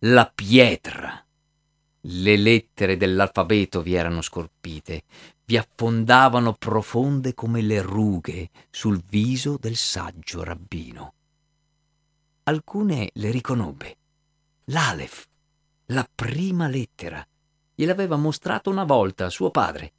La 0.05 0.31
pietra. 0.33 1.21
Le 1.99 2.37
lettere 2.37 2.95
dell'alfabeto 2.95 3.81
vi 3.81 3.95
erano 3.95 4.21
scorpite, 4.21 5.03
vi 5.45 5.57
affondavano 5.57 6.53
profonde 6.53 7.33
come 7.33 7.61
le 7.61 7.81
rughe 7.81 8.49
sul 8.69 9.01
viso 9.03 9.57
del 9.59 9.75
saggio 9.75 10.43
rabbino. 10.43 11.13
Alcune 12.43 13.09
le 13.13 13.31
riconobbe. 13.31 13.97
L'Alef, 14.65 15.27
la 15.87 16.07
prima 16.13 16.67
lettera, 16.67 17.25
gliel'aveva 17.75 18.15
mostrata 18.15 18.69
una 18.69 18.83
volta 18.85 19.29
suo 19.29 19.51
padre. 19.51 19.93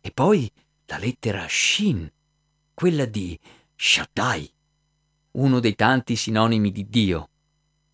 E 0.00 0.10
poi 0.10 0.50
la 0.86 0.98
lettera 0.98 1.46
Shin, 1.48 2.10
quella 2.74 3.04
di 3.04 3.38
Shaddai, 3.76 4.52
uno 5.32 5.60
dei 5.60 5.74
tanti 5.74 6.16
sinonimi 6.16 6.72
di 6.72 6.88
Dio, 6.88 7.28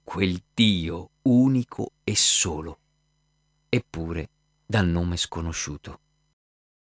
quel 0.02 0.42
Dio 0.54 1.10
unico 1.22 1.92
e 2.04 2.14
solo, 2.14 2.78
eppure 3.68 4.30
dal 4.64 4.86
nome 4.86 5.16
sconosciuto. 5.16 6.00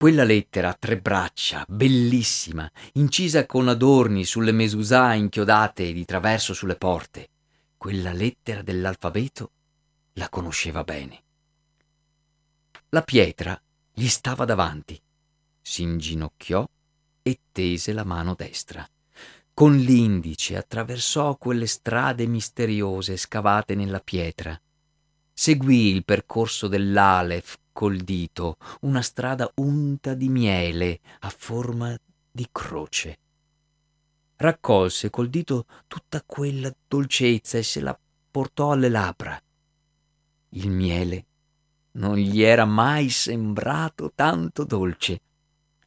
Quella 0.03 0.25
lettera 0.25 0.67
a 0.67 0.73
tre 0.77 0.97
braccia, 0.97 1.63
bellissima, 1.65 2.69
incisa 2.95 3.45
con 3.45 3.69
adorni 3.69 4.25
sulle 4.25 4.51
mesusà 4.51 5.13
inchiodate 5.13 5.93
di 5.93 6.03
traverso 6.03 6.53
sulle 6.53 6.75
porte, 6.75 7.29
quella 7.77 8.11
lettera 8.11 8.61
dell'alfabeto 8.61 9.51
la 10.15 10.27
conosceva 10.27 10.83
bene. 10.83 11.23
La 12.89 13.01
pietra 13.01 13.57
gli 13.93 14.09
stava 14.09 14.43
davanti, 14.43 15.01
si 15.61 15.83
inginocchiò 15.83 16.67
e 17.21 17.39
tese 17.53 17.93
la 17.93 18.03
mano 18.03 18.33
destra. 18.35 18.85
Con 19.53 19.77
l'indice 19.77 20.57
attraversò 20.57 21.37
quelle 21.37 21.65
strade 21.65 22.27
misteriose 22.27 23.15
scavate 23.15 23.73
nella 23.73 24.01
pietra. 24.01 24.61
Seguì 25.31 25.95
il 25.95 26.03
percorso 26.03 26.67
dell'Alef 26.67 27.57
col 27.73 27.97
dito 27.97 28.57
una 28.81 29.01
strada 29.01 29.51
unta 29.55 30.13
di 30.13 30.29
miele 30.29 30.99
a 31.19 31.33
forma 31.35 31.97
di 32.31 32.47
croce. 32.51 33.17
Raccolse 34.37 35.09
col 35.09 35.29
dito 35.29 35.65
tutta 35.87 36.23
quella 36.25 36.73
dolcezza 36.87 37.57
e 37.57 37.63
se 37.63 37.81
la 37.81 37.97
portò 38.31 38.71
alle 38.71 38.89
labbra. 38.89 39.41
Il 40.49 40.69
miele 40.69 41.25
non 41.93 42.15
gli 42.15 42.41
era 42.41 42.65
mai 42.65 43.09
sembrato 43.09 44.11
tanto 44.15 44.63
dolce. 44.63 45.21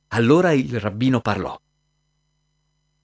Allora 0.09 0.53
il 0.53 0.79
rabbino 0.79 1.21
parlò. 1.21 1.59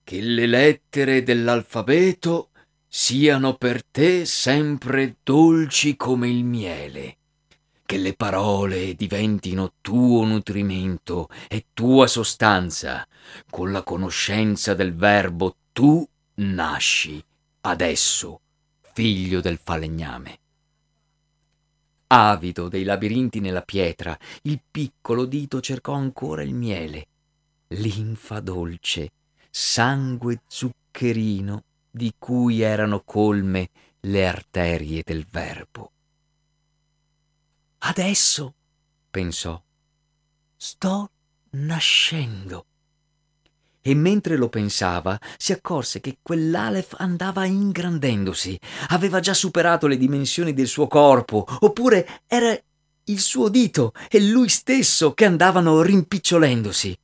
Che 0.05 0.21
le 0.21 0.47
lettere 0.47 1.23
dell'alfabeto 1.23 2.51
siano 2.87 3.55
per 3.55 3.85
te 3.85 4.25
sempre 4.25 5.17
dolci 5.23 5.97
come 5.97 6.29
il 6.29 6.45
miele, 6.45 7.17
che 7.93 7.99
le 7.99 8.15
parole 8.15 8.95
diventino 8.95 9.75
tuo 9.83 10.25
nutrimento 10.25 11.29
e 11.47 11.67
tua 11.75 12.07
sostanza, 12.07 13.07
con 13.51 13.71
la 13.71 13.83
conoscenza 13.83 14.73
del 14.73 14.95
verbo 14.95 15.57
tu 15.75 16.09
nasci, 16.37 17.23
adesso, 17.61 18.41
figlio 18.95 19.43
del 19.43 19.61
falegname. 19.63 20.39
Avido 22.07 22.69
dei 22.69 22.85
labirinti 22.85 23.41
nella 23.41 23.61
pietra, 23.61 24.19
il 24.45 24.59
piccolo 24.71 25.27
dito 25.27 25.61
cercò 25.61 25.93
ancora 25.93 26.43
il 26.43 26.55
miele, 26.55 27.07
linfa 27.69 28.41
dolce, 28.41 29.11
sangue 29.51 30.41
zuccherino 30.47 31.63
di 31.91 32.15
cui 32.17 32.63
erano 32.63 33.03
colme 33.05 33.69
le 34.01 34.27
arterie 34.27 35.03
del 35.05 35.27
verbo. 35.31 35.91
Adesso, 37.85 38.55
pensò, 39.11 39.61
sto 40.57 41.11
nascendo. 41.51 42.67
E 43.83 43.95
mentre 43.97 44.37
lo 44.37 44.49
pensava 44.49 45.19
si 45.37 45.53
accorse 45.53 46.01
che 46.01 46.19
quell'Alef 46.23 46.95
andava 46.99 47.45
ingrandendosi, 47.45 48.57
aveva 48.91 49.19
già 49.19 49.35
superato 49.35 49.89
le 49.89 49.97
dimensioni 49.97 50.55
del 50.55 50.69
suo 50.69 50.87
corpo, 50.87 51.45
oppure 51.59 52.23
era 52.29 52.57
il 53.07 53.19
suo 53.19 53.49
dito 53.49 53.93
e 54.09 54.21
lui 54.21 54.49
stesso 54.49 55.13
che 55.13 55.25
andavano 55.25 55.83
rimpicciolendosi. 55.83 56.97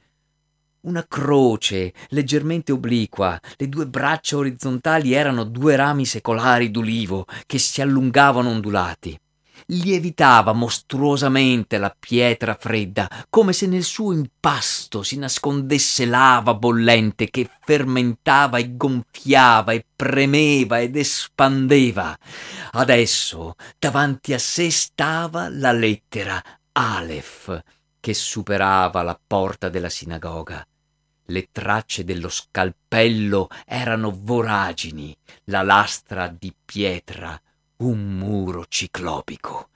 Una 0.83 1.05
croce 1.09 1.93
leggermente 2.11 2.71
obliqua, 2.71 3.39
le 3.57 3.69
due 3.69 3.89
braccia 3.89 4.37
orizzontali 4.37 5.13
erano 5.13 5.43
due 5.43 5.75
rami 5.75 6.07
secolari 6.07 6.71
d'ulivo 6.71 7.27
che 7.47 7.59
si 7.59 7.83
allungavano 7.83 8.51
ondulati 8.51 9.19
lievitava 9.67 10.53
mostruosamente 10.53 11.79
la 11.79 11.95
pietra 11.97 12.57
fredda, 12.59 13.09
come 13.29 13.53
se 13.53 13.67
nel 13.67 13.85
suo 13.85 14.13
impasto 14.13 15.03
si 15.03 15.19
nascondesse 15.19 16.07
lava 16.07 16.55
bollente 16.55 17.29
che 17.31 17.49
fermentava 17.61 18.59
e 18.59 18.77
gonfiava 18.77 19.73
e 19.73 19.85
premeva 19.95 20.81
ed 20.81 20.97
espandeva. 20.97 22.17
Adesso 22.73 23.55
davanti 23.79 24.33
a 24.33 24.39
sé 24.39 24.71
stava 24.71 25.49
la 25.49 25.73
lettera 25.73 26.43
Aleph 26.73 27.63
che 28.01 28.15
superava 28.15 29.03
la 29.03 29.19
porta 29.25 29.69
della 29.69 29.89
sinagoga. 29.89 30.67
Le 31.31 31.49
tracce 31.53 32.05
dello 32.05 32.31
scalpello 32.31 33.49
erano 33.67 34.17
voragini, 34.17 35.15
la 35.45 35.63
lastra 35.63 36.27
di 36.29 36.55
pietra 36.65 37.39
un 37.79 38.17
muro 38.17 38.65
ciclopico. 38.69 39.69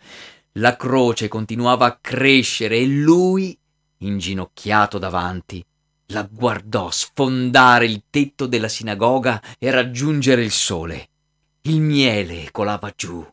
La 0.52 0.76
croce 0.76 1.28
continuava 1.28 1.86
a 1.86 1.98
crescere 2.00 2.78
e 2.78 2.86
lui, 2.86 3.56
inginocchiato 3.98 4.98
davanti, 4.98 5.64
la 6.06 6.28
guardò 6.30 6.90
sfondare 6.90 7.86
il 7.86 8.04
tetto 8.10 8.46
della 8.46 8.68
sinagoga 8.68 9.40
e 9.58 9.70
raggiungere 9.70 10.42
il 10.42 10.50
sole. 10.50 11.08
Il 11.62 11.80
miele 11.80 12.50
colava 12.50 12.92
giù, 12.94 13.24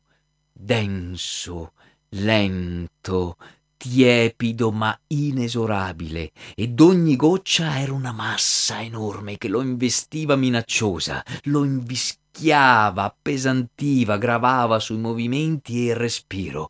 denso, 0.51 1.73
lento, 2.09 3.37
tiepido 3.75 4.71
ma 4.71 4.97
inesorabile, 5.07 6.31
ed 6.55 6.79
ogni 6.79 7.15
goccia 7.15 7.79
era 7.79 7.91
una 7.91 8.11
massa 8.11 8.81
enorme 8.81 9.37
che 9.37 9.47
lo 9.47 9.61
investiva 9.61 10.35
minacciosa, 10.35 11.25
lo 11.43 11.63
invischiava 11.63 12.28
rischiava, 12.39 13.03
appesantiva, 13.03 14.17
gravava 14.17 14.79
sui 14.79 14.97
movimenti 14.97 15.79
e 15.79 15.91
il 15.91 15.95
respiro. 15.95 16.69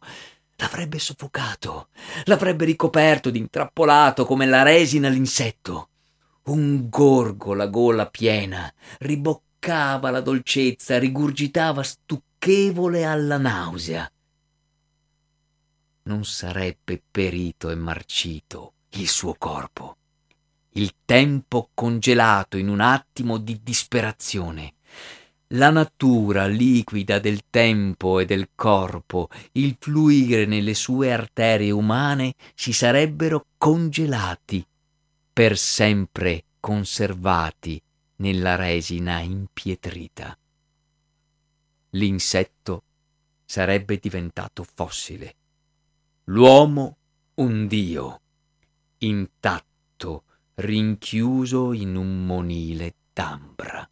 L'avrebbe 0.55 0.97
soffocato, 0.99 1.89
l'avrebbe 2.25 2.65
ricoperto 2.65 3.29
d'intrappolato 3.29 4.25
come 4.25 4.45
la 4.45 4.63
resina 4.63 5.07
l'insetto. 5.07 5.89
Un 6.45 6.89
gorgo 6.89 7.53
la 7.53 7.67
gola 7.67 8.07
piena, 8.07 8.71
riboccava 8.99 10.09
la 10.09 10.21
dolcezza, 10.21 10.97
rigurgitava 10.97 11.83
stucchevole 11.83 13.05
alla 13.05 13.37
nausea. 13.37 14.11
Non 16.03 16.25
sarebbe 16.25 17.01
perito 17.09 17.69
e 17.69 17.75
marcito 17.75 18.73
il 18.93 19.07
suo 19.07 19.35
corpo. 19.37 19.95
Il 20.71 20.93
tempo 21.05 21.69
congelato 21.73 22.57
in 22.57 22.67
un 22.67 22.79
attimo 22.79 23.37
di 23.37 23.61
disperazione 23.63 24.73
la 25.53 25.71
natura 25.71 26.45
liquida 26.45 27.17
del 27.17 27.45
tempo 27.49 28.19
e 28.19 28.25
del 28.25 28.49
corpo, 28.53 29.29
il 29.53 29.77
fluire 29.79 30.45
nelle 30.45 30.75
sue 30.75 31.11
arterie 31.11 31.71
umane 31.71 32.35
si 32.53 32.71
sarebbero 32.71 33.47
congelati, 33.57 34.63
per 35.33 35.57
sempre 35.57 36.43
conservati 36.59 37.81
nella 38.17 38.55
resina 38.55 39.21
impietrita. 39.21 40.37
L'insetto 41.91 42.83
sarebbe 43.43 43.97
diventato 43.97 44.63
fossile, 44.63 45.35
l'uomo 46.25 46.97
un 47.35 47.65
dio, 47.65 48.21
intatto, 48.99 50.23
rinchiuso 50.55 51.73
in 51.73 51.95
un 51.95 52.25
monile 52.25 52.93
d'ambra. 53.13 53.89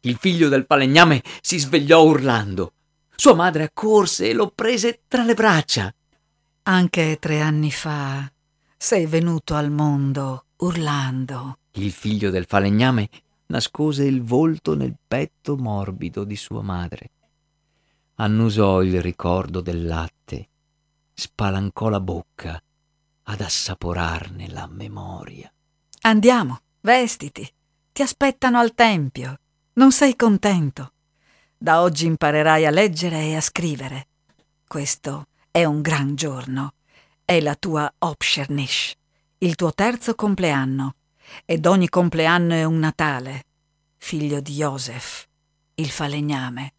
Il 0.00 0.16
figlio 0.16 0.48
del 0.48 0.64
falegname 0.66 1.22
si 1.40 1.58
svegliò 1.58 2.04
urlando. 2.04 2.72
Sua 3.16 3.34
madre 3.34 3.64
accorse 3.64 4.28
e 4.28 4.32
lo 4.32 4.50
prese 4.50 5.00
tra 5.08 5.24
le 5.24 5.34
braccia. 5.34 5.92
Anche 6.62 7.18
tre 7.18 7.40
anni 7.40 7.72
fa 7.72 8.30
sei 8.76 9.06
venuto 9.06 9.54
al 9.56 9.70
mondo 9.70 10.44
urlando. 10.58 11.58
Il 11.72 11.90
figlio 11.90 12.30
del 12.30 12.44
falegname 12.46 13.08
nascose 13.46 14.04
il 14.04 14.22
volto 14.22 14.76
nel 14.76 14.94
petto 15.06 15.56
morbido 15.56 16.22
di 16.22 16.36
sua 16.36 16.62
madre. 16.62 17.10
Annusò 18.16 18.82
il 18.82 19.00
ricordo 19.00 19.60
del 19.60 19.84
latte, 19.84 20.48
spalancò 21.12 21.88
la 21.88 22.00
bocca 22.00 22.62
ad 23.24 23.40
assaporarne 23.40 24.48
la 24.48 24.66
memoria. 24.66 25.52
Andiamo, 26.02 26.60
vestiti, 26.80 27.48
ti 27.92 28.02
aspettano 28.02 28.58
al 28.58 28.74
tempio. 28.74 29.38
Non 29.78 29.92
sei 29.92 30.16
contento. 30.16 30.92
Da 31.56 31.82
oggi 31.82 32.04
imparerai 32.06 32.66
a 32.66 32.70
leggere 32.70 33.20
e 33.26 33.36
a 33.36 33.40
scrivere. 33.40 34.08
Questo 34.66 35.26
è 35.52 35.62
un 35.62 35.82
gran 35.82 36.16
giorno. 36.16 36.72
È 37.24 37.38
la 37.38 37.54
tua 37.54 37.88
Opschernish, 37.98 38.94
il 39.38 39.54
tuo 39.54 39.72
terzo 39.72 40.16
compleanno. 40.16 40.96
Ed 41.44 41.64
ogni 41.64 41.88
compleanno 41.88 42.54
è 42.54 42.64
un 42.64 42.80
Natale. 42.80 43.44
Figlio 43.98 44.40
di 44.40 44.54
Joseph, 44.54 45.26
il 45.74 45.90
falegname. 45.90 46.72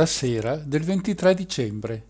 Era 0.00 0.08
la 0.08 0.16
sera 0.16 0.56
del 0.56 0.82
23 0.82 1.34
dicembre. 1.34 2.06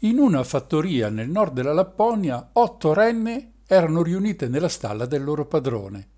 In 0.00 0.18
una 0.18 0.44
fattoria 0.44 1.08
nel 1.08 1.28
nord 1.28 1.54
della 1.54 1.72
Lapponia, 1.72 2.50
otto 2.52 2.92
renne 2.92 3.54
erano 3.66 4.00
riunite 4.04 4.46
nella 4.46 4.68
stalla 4.68 5.06
del 5.06 5.24
loro 5.24 5.46
padrone. 5.46 6.08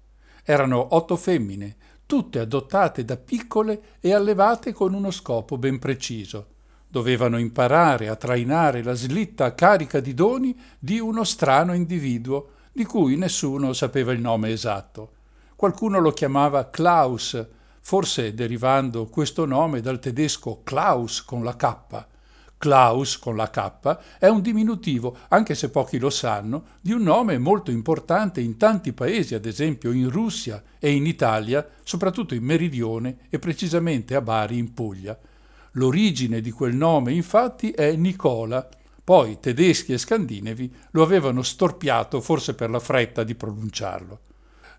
Erano 0.44 0.88
otto 0.90 1.16
femmine, 1.16 1.76
tutte 2.04 2.40
adottate 2.40 3.06
da 3.06 3.16
piccole 3.16 3.96
e 4.00 4.12
allevate 4.12 4.74
con 4.74 4.92
uno 4.92 5.10
scopo 5.10 5.56
ben 5.56 5.78
preciso. 5.78 6.48
Dovevano 6.86 7.38
imparare 7.38 8.08
a 8.08 8.16
trainare 8.16 8.82
la 8.82 8.92
slitta 8.92 9.54
carica 9.54 10.00
di 10.00 10.12
doni 10.12 10.54
di 10.78 10.98
uno 10.98 11.24
strano 11.24 11.72
individuo, 11.72 12.50
di 12.70 12.84
cui 12.84 13.16
nessuno 13.16 13.72
sapeva 13.72 14.12
il 14.12 14.20
nome 14.20 14.50
esatto. 14.50 15.12
Qualcuno 15.56 16.00
lo 16.00 16.10
chiamava 16.10 16.68
Klaus, 16.68 17.42
forse 17.86 18.32
derivando 18.32 19.04
questo 19.04 19.44
nome 19.44 19.82
dal 19.82 19.98
tedesco 19.98 20.62
Klaus 20.64 21.22
con 21.22 21.44
la 21.44 21.54
K. 21.54 22.06
Klaus 22.56 23.18
con 23.18 23.36
la 23.36 23.50
K 23.50 23.98
è 24.18 24.26
un 24.26 24.40
diminutivo, 24.40 25.18
anche 25.28 25.54
se 25.54 25.68
pochi 25.68 25.98
lo 25.98 26.08
sanno, 26.08 26.64
di 26.80 26.92
un 26.92 27.02
nome 27.02 27.36
molto 27.36 27.70
importante 27.70 28.40
in 28.40 28.56
tanti 28.56 28.94
paesi, 28.94 29.34
ad 29.34 29.44
esempio 29.44 29.92
in 29.92 30.08
Russia 30.08 30.62
e 30.78 30.92
in 30.92 31.04
Italia, 31.04 31.68
soprattutto 31.82 32.34
in 32.34 32.42
Meridione 32.42 33.18
e 33.28 33.38
precisamente 33.38 34.14
a 34.14 34.22
Bari 34.22 34.56
in 34.56 34.72
Puglia. 34.72 35.18
L'origine 35.72 36.40
di 36.40 36.52
quel 36.52 36.74
nome 36.74 37.12
infatti 37.12 37.72
è 37.72 37.94
Nicola, 37.96 38.66
poi 39.04 39.38
tedeschi 39.38 39.92
e 39.92 39.98
scandinavi 39.98 40.74
lo 40.92 41.02
avevano 41.02 41.42
storpiato 41.42 42.22
forse 42.22 42.54
per 42.54 42.70
la 42.70 42.80
fretta 42.80 43.24
di 43.24 43.34
pronunciarlo. 43.34 44.20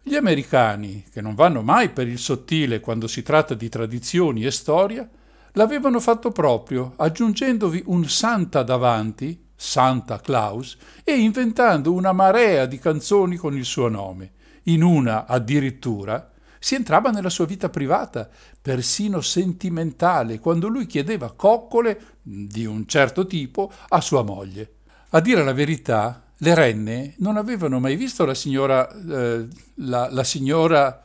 Gli 0.08 0.14
americani, 0.14 1.04
che 1.12 1.20
non 1.20 1.34
vanno 1.34 1.64
mai 1.64 1.90
per 1.90 2.08
il 2.08 2.20
sottile 2.20 2.80
quando 2.80 3.08
si 3.08 3.24
tratta 3.24 3.56
di 3.56 3.70
tradizioni 3.70 4.46
e 4.46 4.52
storia, 4.52 5.10
l'avevano 5.54 6.00
fatto 6.00 6.30
proprio, 6.30 6.94
aggiungendovi 6.98 7.82
un 7.88 8.08
Santa 8.08 8.62
davanti, 8.62 9.48
Santa 9.56 10.20
Claus, 10.20 10.78
e 11.04 11.18
inventando 11.18 11.92
una 11.92 12.12
marea 12.12 12.68
di 12.68 12.78
canzoni 12.78 13.36
con 13.36 13.58
il 13.58 13.66
suo 13.66 13.88
nome. 13.88 14.34
In 14.66 14.84
una, 14.84 15.26
addirittura, 15.26 16.32
si 16.60 16.76
entrava 16.76 17.10
nella 17.10 17.32
sua 17.32 17.48
vita 17.48 17.70
privata, 17.70 18.30
persino 18.62 19.22
sentimentale, 19.22 20.38
quando 20.38 20.68
lui 20.68 20.86
chiedeva 20.86 21.34
coccole 21.36 22.20
di 22.22 22.64
un 22.68 22.86
certo 22.86 23.26
tipo 23.26 23.72
a 23.88 24.00
sua 24.02 24.22
moglie. 24.22 24.74
A 25.10 25.20
dire 25.20 25.44
la 25.44 25.54
verità, 25.54 26.25
le 26.38 26.56
renne 26.56 27.16
non 27.18 27.38
avevano 27.38 27.80
mai 27.80 27.96
visto 27.96 28.26
la 28.26 28.34
signora, 28.34 28.90
eh, 28.90 29.48
la, 29.76 30.10
la 30.12 30.24
signora 30.24 31.00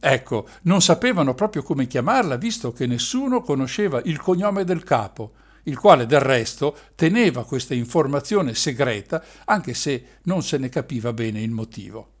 Ecco, 0.00 0.48
non 0.62 0.80
sapevano 0.80 1.34
proprio 1.34 1.62
come 1.62 1.86
chiamarla, 1.86 2.36
visto 2.36 2.72
che 2.72 2.86
nessuno 2.86 3.42
conosceva 3.42 4.00
il 4.04 4.18
cognome 4.18 4.64
del 4.64 4.82
capo, 4.82 5.32
il 5.64 5.78
quale 5.78 6.06
del 6.06 6.20
resto 6.20 6.76
teneva 6.94 7.44
questa 7.44 7.74
informazione 7.74 8.54
segreta, 8.54 9.22
anche 9.44 9.74
se 9.74 10.04
non 10.22 10.42
se 10.42 10.58
ne 10.58 10.68
capiva 10.68 11.12
bene 11.12 11.42
il 11.42 11.50
motivo. 11.50 12.12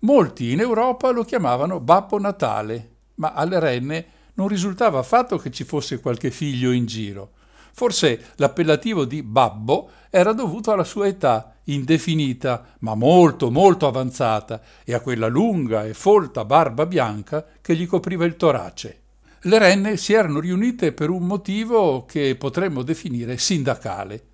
Molti 0.00 0.52
in 0.52 0.60
Europa 0.60 1.10
lo 1.10 1.24
chiamavano 1.24 1.80
Babbo 1.80 2.18
Natale, 2.18 2.90
ma 3.16 3.32
alle 3.32 3.58
renne 3.60 4.06
non 4.34 4.48
risultava 4.48 4.98
affatto 4.98 5.38
che 5.38 5.50
ci 5.50 5.64
fosse 5.64 6.00
qualche 6.00 6.30
figlio 6.30 6.70
in 6.70 6.86
giro. 6.86 7.30
Forse 7.78 8.28
l'appellativo 8.36 9.04
di 9.04 9.22
Babbo 9.22 9.90
era 10.08 10.32
dovuto 10.32 10.72
alla 10.72 10.82
sua 10.82 11.08
età, 11.08 11.56
indefinita, 11.64 12.68
ma 12.78 12.94
molto 12.94 13.50
molto 13.50 13.86
avanzata, 13.86 14.62
e 14.82 14.94
a 14.94 15.00
quella 15.00 15.26
lunga 15.26 15.84
e 15.84 15.92
folta 15.92 16.46
barba 16.46 16.86
bianca 16.86 17.44
che 17.60 17.76
gli 17.76 17.86
copriva 17.86 18.24
il 18.24 18.36
torace. 18.36 19.02
Le 19.40 19.58
renne 19.58 19.98
si 19.98 20.14
erano 20.14 20.40
riunite 20.40 20.92
per 20.92 21.10
un 21.10 21.26
motivo 21.26 22.06
che 22.06 22.34
potremmo 22.36 22.82
definire 22.82 23.36
sindacale. 23.36 24.24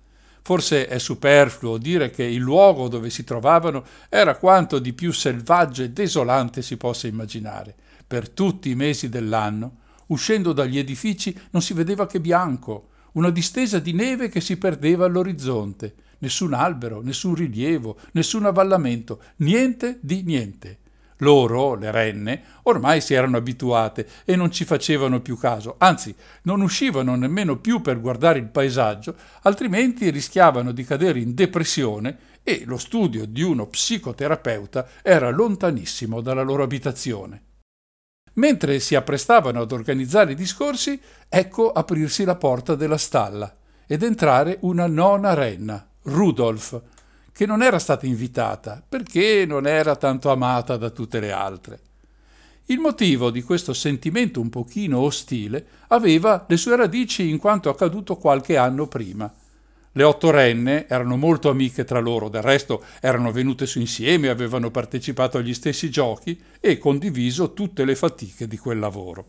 Forse 0.41 0.87
è 0.87 0.97
superfluo 0.97 1.75
dire 1.75 2.11
che 2.11 2.23
il 2.23 2.39
luogo 2.39 2.87
dove 2.87 3.09
si 3.09 3.25
trovavano 3.25 3.83
era 4.07 4.37
quanto 4.37 4.79
di 4.79 4.93
più 4.93 5.11
selvaggio 5.11 5.83
e 5.83 5.89
desolante 5.89 6.61
si 6.61 6.77
possa 6.77 7.07
immaginare. 7.07 7.75
Per 8.07 8.29
tutti 8.29 8.69
i 8.69 8.75
mesi 8.75 9.09
dell'anno, 9.09 9.79
uscendo 10.07 10.53
dagli 10.53 10.77
edifici, 10.77 11.37
non 11.49 11.61
si 11.61 11.73
vedeva 11.73 12.07
che 12.07 12.21
bianco, 12.21 12.87
una 13.13 13.29
distesa 13.29 13.79
di 13.79 13.93
neve 13.93 14.29
che 14.29 14.41
si 14.41 14.57
perdeva 14.57 15.05
all'orizzonte, 15.05 15.95
nessun 16.19 16.53
albero, 16.53 17.01
nessun 17.01 17.35
rilievo, 17.35 17.97
nessun 18.13 18.45
avvallamento, 18.45 19.21
niente 19.37 19.97
di 20.01 20.23
niente. 20.23 20.79
Loro, 21.17 21.75
le 21.75 21.91
renne, 21.91 22.41
ormai 22.63 22.99
si 22.99 23.13
erano 23.13 23.37
abituate 23.37 24.07
e 24.25 24.35
non 24.35 24.51
ci 24.51 24.65
facevano 24.65 25.21
più 25.21 25.37
caso, 25.37 25.75
anzi 25.77 26.13
non 26.43 26.61
uscivano 26.61 27.15
nemmeno 27.15 27.57
più 27.57 27.81
per 27.81 27.99
guardare 27.99 28.39
il 28.39 28.47
paesaggio, 28.47 29.15
altrimenti 29.43 30.09
rischiavano 30.09 30.71
di 30.71 30.83
cadere 30.83 31.19
in 31.19 31.33
depressione 31.33 32.17
e 32.43 32.63
lo 32.65 32.77
studio 32.77 33.25
di 33.25 33.41
uno 33.41 33.67
psicoterapeuta 33.67 34.89
era 35.01 35.29
lontanissimo 35.29 36.19
dalla 36.19 36.41
loro 36.41 36.63
abitazione. 36.63 37.41
Mentre 38.33 38.79
si 38.79 38.95
apprestavano 38.95 39.61
ad 39.61 39.71
organizzare 39.71 40.31
i 40.31 40.35
discorsi, 40.35 40.99
ecco 41.29 41.71
aprirsi 41.71 42.23
la 42.23 42.35
porta 42.35 42.75
della 42.75 42.97
stalla 42.97 43.55
ed 43.85 44.01
entrare 44.01 44.57
una 44.61 44.87
nona 44.87 45.33
renna, 45.33 45.85
Rudolf, 46.03 46.81
che 47.31 47.45
non 47.45 47.61
era 47.61 47.79
stata 47.79 48.05
invitata 48.05 48.81
perché 48.87 49.45
non 49.45 49.67
era 49.67 49.95
tanto 49.95 50.31
amata 50.31 50.77
da 50.77 50.89
tutte 50.89 51.19
le 51.19 51.31
altre. 51.31 51.79
Il 52.67 52.79
motivo 52.79 53.29
di 53.29 53.43
questo 53.43 53.73
sentimento 53.73 54.39
un 54.39 54.49
pochino 54.49 54.99
ostile 54.99 55.65
aveva 55.87 56.45
le 56.47 56.57
sue 56.57 56.75
radici 56.75 57.29
in 57.29 57.37
quanto 57.37 57.69
accaduto 57.69 58.15
qualche 58.15 58.55
anno 58.55 58.87
prima. 58.87 59.31
Le 59.95 60.03
otto 60.03 60.31
renne 60.31 60.87
erano 60.87 61.17
molto 61.17 61.49
amiche 61.49 61.83
tra 61.83 61.99
loro, 61.99 62.27
del 62.27 62.41
resto 62.41 62.83
erano 62.99 63.31
venute 63.31 63.67
su 63.67 63.79
insieme, 63.79 64.29
avevano 64.29 64.71
partecipato 64.71 65.37
agli 65.37 65.53
stessi 65.53 65.91
giochi 65.91 66.41
e 66.59 66.79
condiviso 66.79 67.53
tutte 67.53 67.85
le 67.85 67.95
fatiche 67.95 68.47
di 68.47 68.57
quel 68.57 68.79
lavoro. 68.79 69.25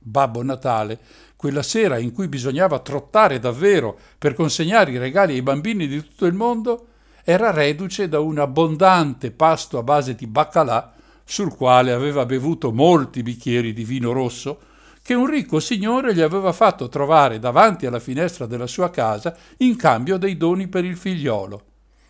Babbo 0.00 0.42
Natale, 0.42 0.98
quella 1.36 1.62
sera 1.62 1.98
in 1.98 2.12
cui 2.12 2.26
bisognava 2.26 2.80
trottare 2.80 3.38
davvero 3.38 3.96
per 4.18 4.34
consegnare 4.34 4.90
i 4.90 4.98
regali 4.98 5.34
ai 5.34 5.42
bambini 5.42 5.86
di 5.86 6.02
tutto 6.02 6.26
il 6.26 6.34
mondo, 6.34 6.86
era 7.22 7.52
reduce 7.52 8.08
da 8.08 8.18
un 8.18 8.38
abbondante 8.38 9.30
pasto 9.30 9.78
a 9.78 9.84
base 9.84 10.16
di 10.16 10.26
baccalà, 10.26 10.92
sul 11.22 11.54
quale 11.54 11.92
aveva 11.92 12.24
bevuto 12.26 12.72
molti 12.72 13.22
bicchieri 13.22 13.72
di 13.72 13.84
vino 13.84 14.10
rosso, 14.10 14.60
che 15.08 15.14
un 15.14 15.24
ricco 15.24 15.58
signore 15.58 16.14
gli 16.14 16.20
aveva 16.20 16.52
fatto 16.52 16.90
trovare 16.90 17.38
davanti 17.38 17.86
alla 17.86 17.98
finestra 17.98 18.44
della 18.44 18.66
sua 18.66 18.90
casa 18.90 19.34
in 19.60 19.74
cambio 19.74 20.18
dei 20.18 20.36
doni 20.36 20.68
per 20.68 20.84
il 20.84 20.98
figliolo. 20.98 21.62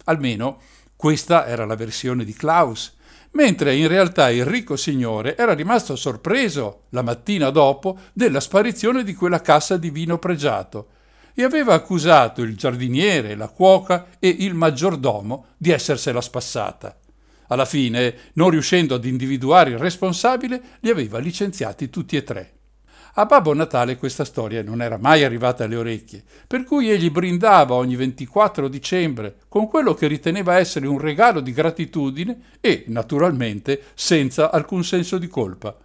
Almeno 0.06 0.58
questa 0.96 1.46
era 1.46 1.64
la 1.64 1.76
versione 1.76 2.24
di 2.24 2.32
Klaus, 2.32 2.96
mentre 3.34 3.76
in 3.76 3.86
realtà 3.86 4.30
il 4.30 4.44
ricco 4.44 4.74
signore 4.74 5.36
era 5.36 5.54
rimasto 5.54 5.94
sorpreso 5.94 6.86
la 6.88 7.02
mattina 7.02 7.50
dopo 7.50 7.98
della 8.12 8.40
sparizione 8.40 9.04
di 9.04 9.14
quella 9.14 9.42
cassa 9.42 9.76
di 9.76 9.90
vino 9.90 10.18
pregiato 10.18 10.88
e 11.34 11.44
aveva 11.44 11.74
accusato 11.74 12.42
il 12.42 12.56
giardiniere, 12.56 13.36
la 13.36 13.46
cuoca 13.46 14.08
e 14.18 14.26
il 14.26 14.54
maggiordomo 14.54 15.50
di 15.56 15.70
essersela 15.70 16.20
spassata. 16.20 16.98
Alla 17.46 17.64
fine, 17.64 18.32
non 18.32 18.50
riuscendo 18.50 18.96
ad 18.96 19.04
individuare 19.04 19.70
il 19.70 19.78
responsabile, 19.78 20.60
li 20.80 20.90
aveva 20.90 21.18
licenziati 21.18 21.90
tutti 21.90 22.16
e 22.16 22.24
tre. 22.24 22.57
A 23.18 23.26
Babbo 23.26 23.52
Natale 23.52 23.96
questa 23.96 24.24
storia 24.24 24.62
non 24.62 24.80
era 24.80 24.96
mai 24.96 25.24
arrivata 25.24 25.64
alle 25.64 25.74
orecchie, 25.74 26.22
per 26.46 26.62
cui 26.62 26.88
egli 26.88 27.10
brindava 27.10 27.74
ogni 27.74 27.96
24 27.96 28.68
dicembre 28.68 29.38
con 29.48 29.66
quello 29.66 29.92
che 29.92 30.06
riteneva 30.06 30.58
essere 30.58 30.86
un 30.86 31.00
regalo 31.00 31.40
di 31.40 31.52
gratitudine 31.52 32.38
e, 32.60 32.84
naturalmente, 32.86 33.82
senza 33.94 34.52
alcun 34.52 34.84
senso 34.84 35.18
di 35.18 35.26
colpa. 35.26 35.76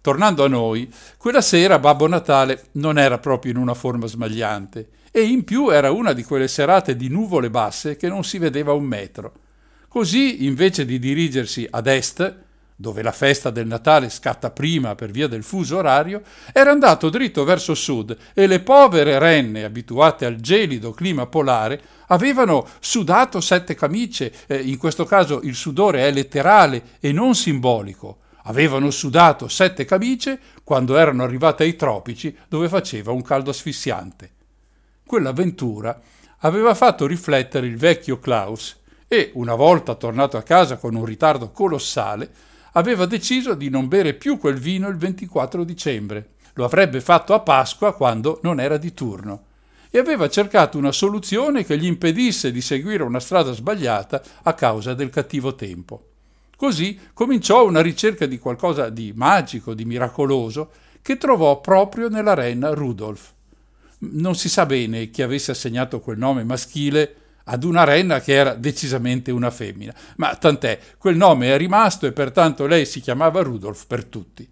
Tornando 0.00 0.44
a 0.44 0.48
noi, 0.48 0.90
quella 1.18 1.42
sera 1.42 1.78
Babbo 1.78 2.08
Natale 2.08 2.68
non 2.72 2.98
era 2.98 3.18
proprio 3.18 3.52
in 3.52 3.58
una 3.58 3.74
forma 3.74 4.06
smagliante 4.06 4.88
e 5.10 5.20
in 5.20 5.44
più 5.44 5.68
era 5.68 5.90
una 5.90 6.14
di 6.14 6.22
quelle 6.22 6.48
serate 6.48 6.96
di 6.96 7.08
nuvole 7.08 7.50
basse 7.50 7.96
che 7.96 8.08
non 8.08 8.24
si 8.24 8.38
vedeva 8.38 8.72
un 8.72 8.84
metro. 8.84 9.32
Così, 9.88 10.46
invece 10.46 10.86
di 10.86 10.98
dirigersi 10.98 11.66
ad 11.68 11.86
est, 11.86 12.46
dove 12.80 13.02
la 13.02 13.10
festa 13.10 13.50
del 13.50 13.66
Natale 13.66 14.08
scatta 14.08 14.52
prima 14.52 14.94
per 14.94 15.10
via 15.10 15.26
del 15.26 15.42
fuso 15.42 15.78
orario, 15.78 16.22
era 16.52 16.70
andato 16.70 17.10
dritto 17.10 17.42
verso 17.42 17.74
sud 17.74 18.16
e 18.32 18.46
le 18.46 18.60
povere 18.60 19.18
renne, 19.18 19.64
abituate 19.64 20.24
al 20.24 20.36
gelido 20.36 20.92
clima 20.92 21.26
polare, 21.26 21.80
avevano 22.06 22.64
sudato 22.78 23.40
sette 23.40 23.74
camicie, 23.74 24.32
eh, 24.46 24.58
in 24.62 24.78
questo 24.78 25.04
caso 25.04 25.40
il 25.42 25.56
sudore 25.56 26.06
è 26.06 26.12
letterale 26.12 26.82
e 27.00 27.10
non 27.10 27.34
simbolico. 27.34 28.18
Avevano 28.44 28.92
sudato 28.92 29.48
sette 29.48 29.84
camicie 29.84 30.38
quando 30.62 30.96
erano 30.96 31.24
arrivate 31.24 31.64
ai 31.64 31.74
tropici 31.74 32.34
dove 32.46 32.68
faceva 32.68 33.10
un 33.10 33.22
caldo 33.22 33.50
asfissiante. 33.50 34.30
Quell'avventura 35.04 36.00
aveva 36.38 36.74
fatto 36.74 37.08
riflettere 37.08 37.66
il 37.66 37.76
vecchio 37.76 38.20
Klaus 38.20 38.78
e, 39.08 39.32
una 39.34 39.56
volta 39.56 39.96
tornato 39.96 40.36
a 40.36 40.42
casa 40.42 40.76
con 40.76 40.94
un 40.94 41.04
ritardo 41.04 41.50
colossale, 41.50 42.30
aveva 42.72 43.06
deciso 43.06 43.54
di 43.54 43.68
non 43.68 43.88
bere 43.88 44.14
più 44.14 44.38
quel 44.38 44.58
vino 44.58 44.88
il 44.88 44.96
24 44.96 45.64
dicembre. 45.64 46.30
lo 46.54 46.64
avrebbe 46.64 47.00
fatto 47.00 47.34
a 47.34 47.40
Pasqua 47.40 47.94
quando 47.94 48.40
non 48.42 48.58
era 48.58 48.78
di 48.78 48.92
turno 48.92 49.44
e 49.90 49.98
aveva 49.98 50.28
cercato 50.28 50.76
una 50.76 50.92
soluzione 50.92 51.64
che 51.64 51.78
gli 51.78 51.86
impedisse 51.86 52.50
di 52.50 52.60
seguire 52.60 53.02
una 53.02 53.20
strada 53.20 53.52
sbagliata 53.52 54.22
a 54.42 54.52
causa 54.54 54.92
del 54.94 55.10
cattivo 55.10 55.54
tempo. 55.54 56.04
Così 56.56 56.98
cominciò 57.14 57.64
una 57.64 57.80
ricerca 57.80 58.26
di 58.26 58.38
qualcosa 58.38 58.90
di 58.90 59.12
magico, 59.14 59.74
di 59.74 59.84
miracoloso, 59.84 60.70
che 61.00 61.16
trovò 61.16 61.60
proprio 61.60 62.08
nella 62.08 62.34
renna 62.34 62.74
Rudolf. 62.74 63.32
Non 64.00 64.34
si 64.34 64.48
sa 64.48 64.66
bene 64.66 65.10
chi 65.10 65.22
avesse 65.22 65.52
assegnato 65.52 66.00
quel 66.00 66.18
nome 66.18 66.44
maschile 66.44 67.14
ad 67.50 67.64
una 67.64 67.84
renna 67.84 68.20
che 68.20 68.34
era 68.34 68.54
decisamente 68.54 69.30
una 69.30 69.50
femmina, 69.50 69.94
ma 70.16 70.34
tant'è, 70.36 70.78
quel 70.98 71.16
nome 71.16 71.52
è 71.52 71.56
rimasto 71.56 72.06
e 72.06 72.12
pertanto 72.12 72.66
lei 72.66 72.84
si 72.84 73.00
chiamava 73.00 73.42
Rudolf 73.42 73.86
per 73.86 74.04
tutti. 74.04 74.48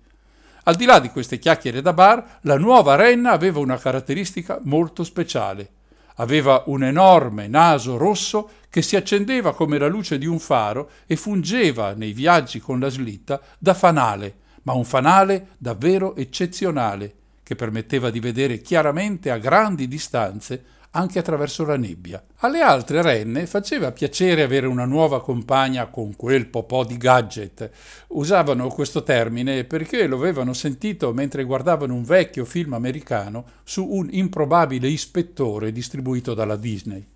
Al 0.64 0.74
di 0.74 0.86
là 0.86 0.98
di 0.98 1.10
queste 1.10 1.38
chiacchiere 1.38 1.82
da 1.82 1.92
bar, 1.92 2.38
la 2.42 2.56
nuova 2.56 2.94
renna 2.94 3.32
aveva 3.32 3.60
una 3.60 3.76
caratteristica 3.78 4.58
molto 4.62 5.04
speciale. 5.04 5.68
Aveva 6.16 6.62
un 6.66 6.82
enorme 6.82 7.46
naso 7.46 7.98
rosso 7.98 8.50
che 8.70 8.80
si 8.80 8.96
accendeva 8.96 9.54
come 9.54 9.76
la 9.76 9.86
luce 9.86 10.16
di 10.16 10.26
un 10.26 10.38
faro 10.38 10.90
e 11.06 11.16
fungeva 11.16 11.92
nei 11.92 12.12
viaggi 12.12 12.58
con 12.58 12.80
la 12.80 12.88
slitta 12.88 13.40
da 13.58 13.74
fanale, 13.74 14.36
ma 14.62 14.72
un 14.72 14.84
fanale 14.84 15.48
davvero 15.58 16.16
eccezionale, 16.16 17.14
che 17.42 17.54
permetteva 17.54 18.08
di 18.08 18.20
vedere 18.20 18.60
chiaramente 18.60 19.30
a 19.30 19.38
grandi 19.38 19.86
distanze 19.86 20.64
anche 20.90 21.18
attraverso 21.18 21.64
la 21.64 21.76
nebbia. 21.76 22.22
Alle 22.36 22.60
altre 22.60 23.02
renne 23.02 23.46
faceva 23.46 23.92
piacere 23.92 24.42
avere 24.42 24.66
una 24.66 24.84
nuova 24.84 25.20
compagna 25.20 25.86
con 25.86 26.16
quel 26.16 26.46
po' 26.48 26.84
di 26.84 26.96
gadget. 26.96 27.70
Usavano 28.08 28.68
questo 28.68 29.02
termine 29.02 29.64
perché 29.64 30.06
lo 30.06 30.16
avevano 30.16 30.52
sentito 30.52 31.12
mentre 31.12 31.44
guardavano 31.44 31.94
un 31.94 32.04
vecchio 32.04 32.44
film 32.44 32.74
americano 32.74 33.44
su 33.64 33.86
un 33.86 34.08
improbabile 34.10 34.88
ispettore 34.88 35.72
distribuito 35.72 36.34
dalla 36.34 36.56
Disney. 36.56 37.06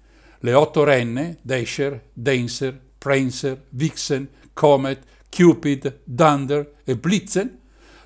Le 0.41 0.53
otto 0.55 0.85
renne, 0.85 1.39
Dasher, 1.43 2.09
Dancer, 2.13 2.81
Prancer, 2.97 3.65
Vixen, 3.71 4.29
Comet, 4.53 5.03
Cupid, 5.29 6.01
Dunder 6.05 6.75
e 6.85 6.97
Blitzen, 6.97 7.60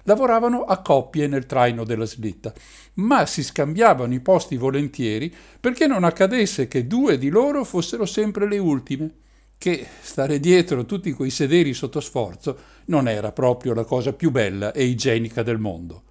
lavoravano 0.04 0.64
a 0.64 0.80
coppie 0.80 1.26
nel 1.26 1.46
traino 1.46 1.84
della 1.84 2.06
slitta, 2.06 2.52
ma 2.94 3.26
si 3.26 3.42
scambiavano 3.42 4.14
i 4.14 4.20
posti 4.20 4.56
volentieri 4.56 5.34
perché 5.60 5.86
non 5.86 6.04
accadesse 6.04 6.68
che 6.68 6.86
due 6.86 7.18
di 7.18 7.28
loro 7.28 7.64
fossero 7.64 8.06
sempre 8.06 8.48
le 8.48 8.58
ultime, 8.58 9.10
che 9.58 9.86
stare 10.00 10.40
dietro 10.40 10.84
tutti 10.84 11.12
quei 11.12 11.30
sederi 11.30 11.72
sotto 11.74 12.00
sforzo 12.00 12.58
non 12.86 13.08
era 13.08 13.32
proprio 13.32 13.72
la 13.72 13.84
cosa 13.84 14.12
più 14.12 14.30
bella 14.30 14.72
e 14.72 14.84
igienica 14.84 15.42
del 15.42 15.58
mondo. 15.58 16.02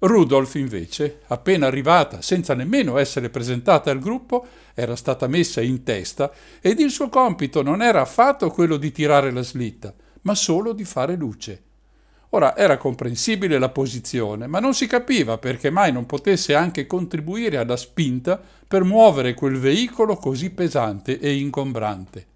Rudolf, 0.00 0.54
invece, 0.54 1.22
appena 1.26 1.66
arrivata, 1.66 2.22
senza 2.22 2.54
nemmeno 2.54 2.98
essere 2.98 3.30
presentata 3.30 3.90
al 3.90 3.98
gruppo, 3.98 4.46
era 4.74 4.94
stata 4.94 5.26
messa 5.26 5.60
in 5.60 5.82
testa 5.82 6.30
ed 6.60 6.78
il 6.78 6.90
suo 6.90 7.08
compito 7.08 7.62
non 7.62 7.82
era 7.82 8.00
affatto 8.00 8.48
quello 8.50 8.76
di 8.76 8.92
tirare 8.92 9.32
la 9.32 9.42
slitta, 9.42 9.92
ma 10.22 10.36
solo 10.36 10.72
di 10.72 10.84
fare 10.84 11.16
luce. 11.16 11.62
Ora 12.30 12.56
era 12.56 12.76
comprensibile 12.76 13.58
la 13.58 13.70
posizione, 13.70 14.46
ma 14.46 14.60
non 14.60 14.74
si 14.74 14.86
capiva 14.86 15.38
perché 15.38 15.70
mai 15.70 15.92
non 15.92 16.04
potesse 16.04 16.54
anche 16.54 16.86
contribuire 16.86 17.56
alla 17.56 17.76
spinta 17.76 18.38
per 18.68 18.84
muovere 18.84 19.32
quel 19.32 19.56
veicolo 19.58 20.16
così 20.16 20.50
pesante 20.50 21.18
e 21.18 21.36
ingombrante. 21.36 22.26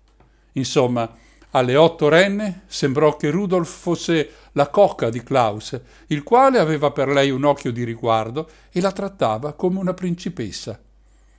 Insomma, 0.52 1.14
alle 1.50 1.76
otto 1.76 2.09
renne 2.09 2.62
sembrò 2.66 3.16
che 3.16 3.28
Rudolf 3.28 3.70
fosse 3.70 4.31
la 4.52 4.68
cocca 4.68 5.11
di 5.11 5.22
Klaus, 5.22 5.78
il 6.07 6.22
quale 6.22 6.59
aveva 6.59 6.90
per 6.90 7.09
lei 7.09 7.31
un 7.31 7.44
occhio 7.44 7.70
di 7.70 7.85
riguardo 7.85 8.48
e 8.70 8.81
la 8.81 8.92
trattava 8.92 9.52
come 9.52 9.78
una 9.78 9.92
principessa. 9.92 10.81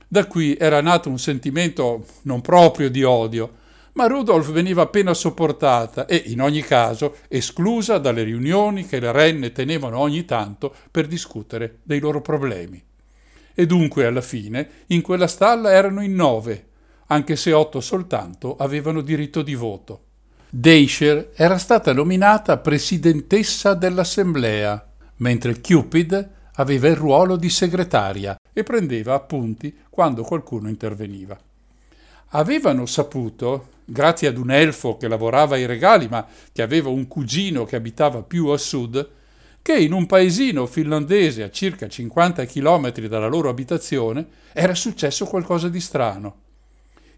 Da 0.08 0.28
qui 0.28 0.56
era 0.56 0.80
nato 0.82 1.10
un 1.10 1.18
sentimento 1.18 2.06
non 2.24 2.42
proprio 2.42 2.92
di 2.92 3.04
odio, 3.04 3.62
ma 3.94 4.08
Rudolf 4.08 4.52
veniva 4.52 4.84
appena 4.84 5.14
sopportata 5.14 6.06
e, 6.06 6.16
in 6.28 6.42
ogni 6.42 6.62
caso, 6.62 7.18
esclusa 7.28 7.98
dalle 7.98 8.24
riunioni 8.24 8.86
che 8.86 9.00
le 9.00 9.12
renne 9.12 9.52
tenevano 9.52 10.00
ogni 10.00 10.26
tanto 10.26 10.74
per 10.90 11.08
discutere 11.08 11.80
dei 11.84 12.00
loro 12.00 12.22
problemi. 12.22 12.82
E 13.54 13.66
dunque, 13.66 14.06
alla 14.06 14.22
fine, 14.22 14.68
in 14.88 15.02
quella 15.02 15.28
stalla 15.28 15.72
erano 15.72 16.02
in 16.02 16.16
nove, 16.16 16.68
anche 17.08 17.36
se 17.36 17.54
otto 17.54 17.82
soltanto 17.82 18.56
avevano 18.56 19.02
diritto 19.02 19.44
di 19.44 19.54
voto. 19.54 20.06
Deischer 20.50 21.32
era 21.36 21.58
stata 21.58 21.94
nominata 21.94 22.58
presidentessa 22.58 23.76
dell'assemblea, 23.76 24.88
mentre 25.18 25.62
Cupid 25.62 26.32
aveva 26.56 26.88
il 26.88 26.96
ruolo 26.96 27.36
di 27.36 27.50
segretaria 27.50 28.36
e 28.52 28.64
prendeva 28.64 29.14
appunti 29.14 29.76
quando 29.90 30.24
qualcuno 30.24 30.70
interveniva. 30.70 31.40
Avevano 32.36 32.88
saputo, 32.88 33.68
grazie 33.86 34.28
ad 34.28 34.38
un 34.38 34.50
elfo 34.50 34.98
che 34.98 35.08
lavorava 35.08 35.54
ai 35.54 35.68
regali, 35.68 36.08
ma 36.08 36.26
che 36.52 36.64
aveva 36.64 36.90
un 36.90 37.08
cugino 37.08 37.64
che 37.64 37.76
abitava 37.76 38.24
più 38.24 38.48
a 38.48 38.58
sud, 38.58 39.08
che 39.62 39.78
in 39.78 39.94
un 39.94 40.08
paesino 40.08 40.66
finlandese 40.66 41.44
a 41.44 41.52
circa 41.52 41.88
50 41.88 42.46
km 42.46 42.92
dalla 43.08 43.28
loro 43.28 43.50
abitazione 43.50 44.26
era 44.52 44.74
successo 44.74 45.26
qualcosa 45.26 45.70
di 45.70 45.80
strano. 45.80 46.36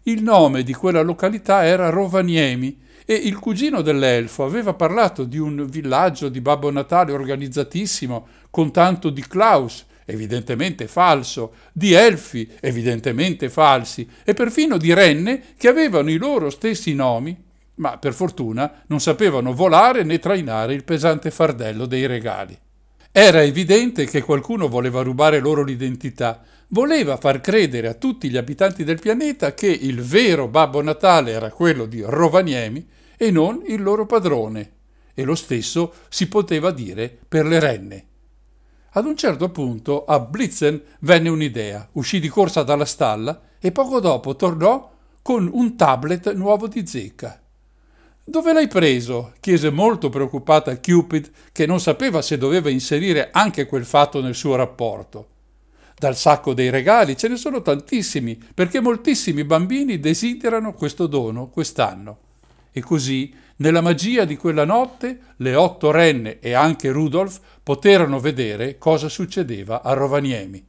Il 0.02 0.22
nome 0.22 0.62
di 0.62 0.74
quella 0.74 1.00
località 1.00 1.64
era 1.64 1.88
Rovaniemi 1.88 2.78
e 3.06 3.14
il 3.14 3.38
cugino 3.38 3.80
dell'elfo 3.80 4.44
aveva 4.44 4.74
parlato 4.74 5.24
di 5.24 5.38
un 5.38 5.64
villaggio 5.66 6.28
di 6.28 6.42
Babbo 6.42 6.70
Natale 6.70 7.12
organizzatissimo 7.12 8.26
con 8.50 8.70
tanto 8.70 9.08
di 9.08 9.22
Klaus 9.26 9.86
evidentemente 10.06 10.86
falso, 10.86 11.52
di 11.72 11.92
elfi, 11.92 12.48
evidentemente 12.60 13.50
falsi, 13.50 14.08
e 14.24 14.32
perfino 14.32 14.78
di 14.78 14.94
renne 14.94 15.42
che 15.58 15.68
avevano 15.68 16.10
i 16.10 16.16
loro 16.16 16.48
stessi 16.48 16.94
nomi, 16.94 17.44
ma 17.74 17.98
per 17.98 18.14
fortuna 18.14 18.84
non 18.86 19.00
sapevano 19.00 19.52
volare 19.52 20.02
né 20.02 20.18
trainare 20.18 20.72
il 20.72 20.84
pesante 20.84 21.30
fardello 21.30 21.84
dei 21.84 22.06
regali. 22.06 22.56
Era 23.12 23.42
evidente 23.42 24.06
che 24.06 24.22
qualcuno 24.22 24.68
voleva 24.68 25.02
rubare 25.02 25.40
loro 25.40 25.62
l'identità, 25.62 26.42
voleva 26.68 27.16
far 27.16 27.40
credere 27.40 27.88
a 27.88 27.94
tutti 27.94 28.30
gli 28.30 28.36
abitanti 28.36 28.84
del 28.84 29.00
pianeta 29.00 29.54
che 29.54 29.68
il 29.68 30.02
vero 30.02 30.48
Babbo 30.48 30.82
Natale 30.82 31.32
era 31.32 31.50
quello 31.50 31.86
di 31.86 32.02
Rovaniemi 32.02 32.86
e 33.16 33.30
non 33.30 33.62
il 33.66 33.82
loro 33.82 34.06
padrone, 34.06 34.72
e 35.14 35.24
lo 35.24 35.34
stesso 35.34 35.94
si 36.08 36.28
poteva 36.28 36.70
dire 36.70 37.16
per 37.26 37.46
le 37.46 37.58
renne. 37.58 38.04
Ad 38.96 39.04
un 39.04 39.14
certo 39.14 39.50
punto 39.50 40.06
a 40.06 40.18
Blitzen 40.18 40.80
venne 41.00 41.28
un'idea, 41.28 41.86
uscì 41.92 42.18
di 42.18 42.28
corsa 42.28 42.62
dalla 42.62 42.86
stalla 42.86 43.42
e 43.60 43.70
poco 43.70 44.00
dopo 44.00 44.36
tornò 44.36 44.90
con 45.20 45.50
un 45.52 45.76
tablet 45.76 46.32
nuovo 46.32 46.66
di 46.66 46.86
zecca. 46.86 47.38
Dove 48.24 48.54
l'hai 48.54 48.68
preso? 48.68 49.34
chiese 49.40 49.68
molto 49.68 50.08
preoccupata 50.08 50.80
Cupid, 50.80 51.30
che 51.52 51.66
non 51.66 51.78
sapeva 51.78 52.22
se 52.22 52.38
doveva 52.38 52.70
inserire 52.70 53.28
anche 53.32 53.66
quel 53.66 53.84
fatto 53.84 54.22
nel 54.22 54.34
suo 54.34 54.56
rapporto. 54.56 55.28
Dal 55.98 56.16
sacco 56.16 56.54
dei 56.54 56.70
regali 56.70 57.18
ce 57.18 57.28
ne 57.28 57.36
sono 57.36 57.60
tantissimi, 57.60 58.42
perché 58.54 58.80
moltissimi 58.80 59.44
bambini 59.44 60.00
desiderano 60.00 60.72
questo 60.72 61.06
dono 61.06 61.48
quest'anno. 61.48 62.18
E 62.72 62.80
così 62.80 63.30
nella 63.56 63.80
magia 63.80 64.24
di 64.24 64.36
quella 64.36 64.64
notte 64.64 65.18
le 65.36 65.54
otto 65.54 65.90
renne 65.90 66.38
e 66.40 66.52
anche 66.52 66.90
Rudolf 66.90 67.40
poterono 67.62 68.20
vedere 68.20 68.78
cosa 68.78 69.08
succedeva 69.08 69.82
a 69.82 69.92
Rovaniemi. 69.92 70.64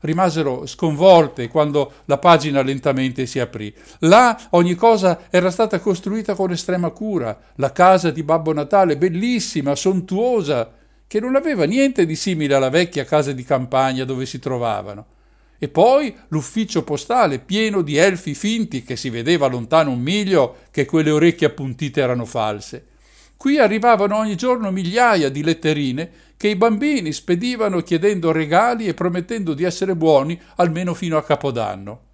Rimasero 0.00 0.64
sconvolte 0.66 1.48
quando 1.48 1.92
la 2.04 2.18
pagina 2.18 2.62
lentamente 2.62 3.26
si 3.26 3.40
aprì. 3.40 3.74
Là 4.00 4.38
ogni 4.50 4.74
cosa 4.74 5.22
era 5.30 5.50
stata 5.50 5.80
costruita 5.80 6.34
con 6.34 6.52
estrema 6.52 6.90
cura, 6.90 7.36
la 7.56 7.72
casa 7.72 8.10
di 8.10 8.22
Babbo 8.22 8.52
Natale 8.52 8.96
bellissima, 8.96 9.74
sontuosa, 9.74 10.72
che 11.08 11.20
non 11.20 11.34
aveva 11.34 11.64
niente 11.64 12.06
di 12.06 12.14
simile 12.14 12.54
alla 12.54 12.70
vecchia 12.70 13.04
casa 13.04 13.32
di 13.32 13.42
campagna 13.42 14.04
dove 14.04 14.24
si 14.26 14.38
trovavano. 14.38 15.06
E 15.58 15.68
poi 15.68 16.14
l'ufficio 16.28 16.84
postale 16.84 17.40
pieno 17.40 17.82
di 17.82 17.96
elfi 17.96 18.34
finti 18.34 18.82
che 18.82 18.96
si 18.96 19.10
vedeva 19.10 19.48
lontano 19.48 19.90
un 19.90 20.00
miglio 20.00 20.56
che 20.70 20.84
quelle 20.84 21.10
orecchie 21.10 21.48
appuntite 21.48 22.00
erano 22.00 22.24
false. 22.24 22.86
Qui 23.36 23.58
arrivavano 23.58 24.16
ogni 24.16 24.36
giorno 24.36 24.70
migliaia 24.70 25.28
di 25.28 25.42
letterine 25.42 26.10
che 26.36 26.48
i 26.48 26.56
bambini 26.56 27.12
spedivano 27.12 27.82
chiedendo 27.82 28.32
regali 28.32 28.86
e 28.86 28.94
promettendo 28.94 29.54
di 29.54 29.64
essere 29.64 29.96
buoni 29.96 30.40
almeno 30.56 30.94
fino 30.94 31.16
a 31.16 31.24
Capodanno 31.24 32.06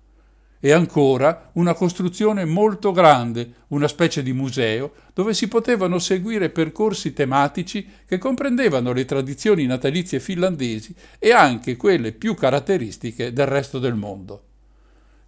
e 0.64 0.72
ancora 0.72 1.50
una 1.56 1.74
costruzione 1.74 2.46
molto 2.46 2.90
grande, 2.90 3.52
una 3.68 3.86
specie 3.86 4.22
di 4.22 4.32
museo, 4.32 4.92
dove 5.12 5.34
si 5.34 5.46
potevano 5.46 5.98
seguire 5.98 6.48
percorsi 6.48 7.12
tematici 7.12 7.86
che 8.06 8.16
comprendevano 8.16 8.94
le 8.94 9.04
tradizioni 9.04 9.66
natalizie 9.66 10.20
finlandesi 10.20 10.94
e 11.18 11.32
anche 11.32 11.76
quelle 11.76 12.12
più 12.12 12.34
caratteristiche 12.34 13.34
del 13.34 13.44
resto 13.44 13.78
del 13.78 13.94
mondo. 13.94 14.42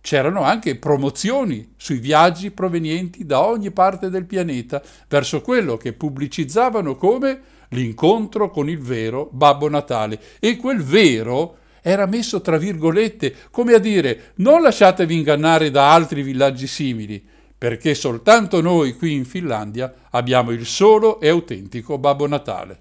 C'erano 0.01 0.41
anche 0.41 0.77
promozioni 0.77 1.75
sui 1.77 1.99
viaggi 1.99 2.51
provenienti 2.51 3.27
da 3.27 3.45
ogni 3.45 3.73
parte 3.73 4.09
del 4.09 4.25
pianeta 4.25 4.83
verso 5.07 5.43
quello 5.43 5.77
che 5.77 5.93
pubblicizzavano 5.93 6.97
come 6.97 7.41
l'incontro 7.71 8.51
con 8.51 8.71
il 8.71 8.79
vero 8.79 9.29
Babbo 9.31 9.69
Natale. 9.69 10.19
E 10.41 10.57
quel 10.57 10.83
vero 10.83 11.59
era 11.89 12.07
messo 12.07 12.41
tra 12.41 12.57
virgolette, 12.57 13.33
come 13.53 13.73
a 13.73 13.79
dire 13.79 14.33
non 14.39 14.61
lasciatevi 14.61 15.15
ingannare 15.15 15.71
da 15.71 15.93
altri 15.93 16.23
villaggi 16.23 16.67
simili, 16.67 17.25
perché 17.57 17.95
soltanto 17.95 18.61
noi 18.61 18.97
qui 18.97 19.13
in 19.13 19.25
Finlandia 19.25 19.95
abbiamo 20.11 20.51
il 20.51 20.67
solo 20.67 21.21
e 21.21 21.29
autentico 21.29 21.97
Babbo 21.97 22.27
Natale. 22.27 22.81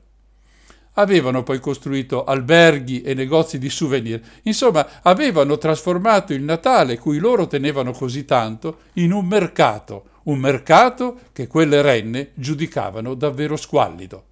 Avevano 0.94 1.44
poi 1.44 1.60
costruito 1.60 2.24
alberghi 2.24 3.04
e 3.04 3.14
negozi 3.14 3.60
di 3.60 3.70
souvenir, 3.70 4.20
insomma 4.42 4.88
avevano 5.04 5.60
trasformato 5.60 6.34
il 6.34 6.42
Natale, 6.42 6.98
cui 6.98 7.20
loro 7.20 7.46
tenevano 7.46 7.92
così 7.92 8.26
tanto, 8.26 8.80
in 8.94 9.12
un 9.12 9.28
mercato, 9.28 10.06
un 10.24 10.40
mercato 10.40 11.20
che 11.32 11.46
quelle 11.46 11.84
renne 11.84 12.32
giudicavano 12.34 13.14
davvero 13.14 13.56
squallido. 13.56 14.24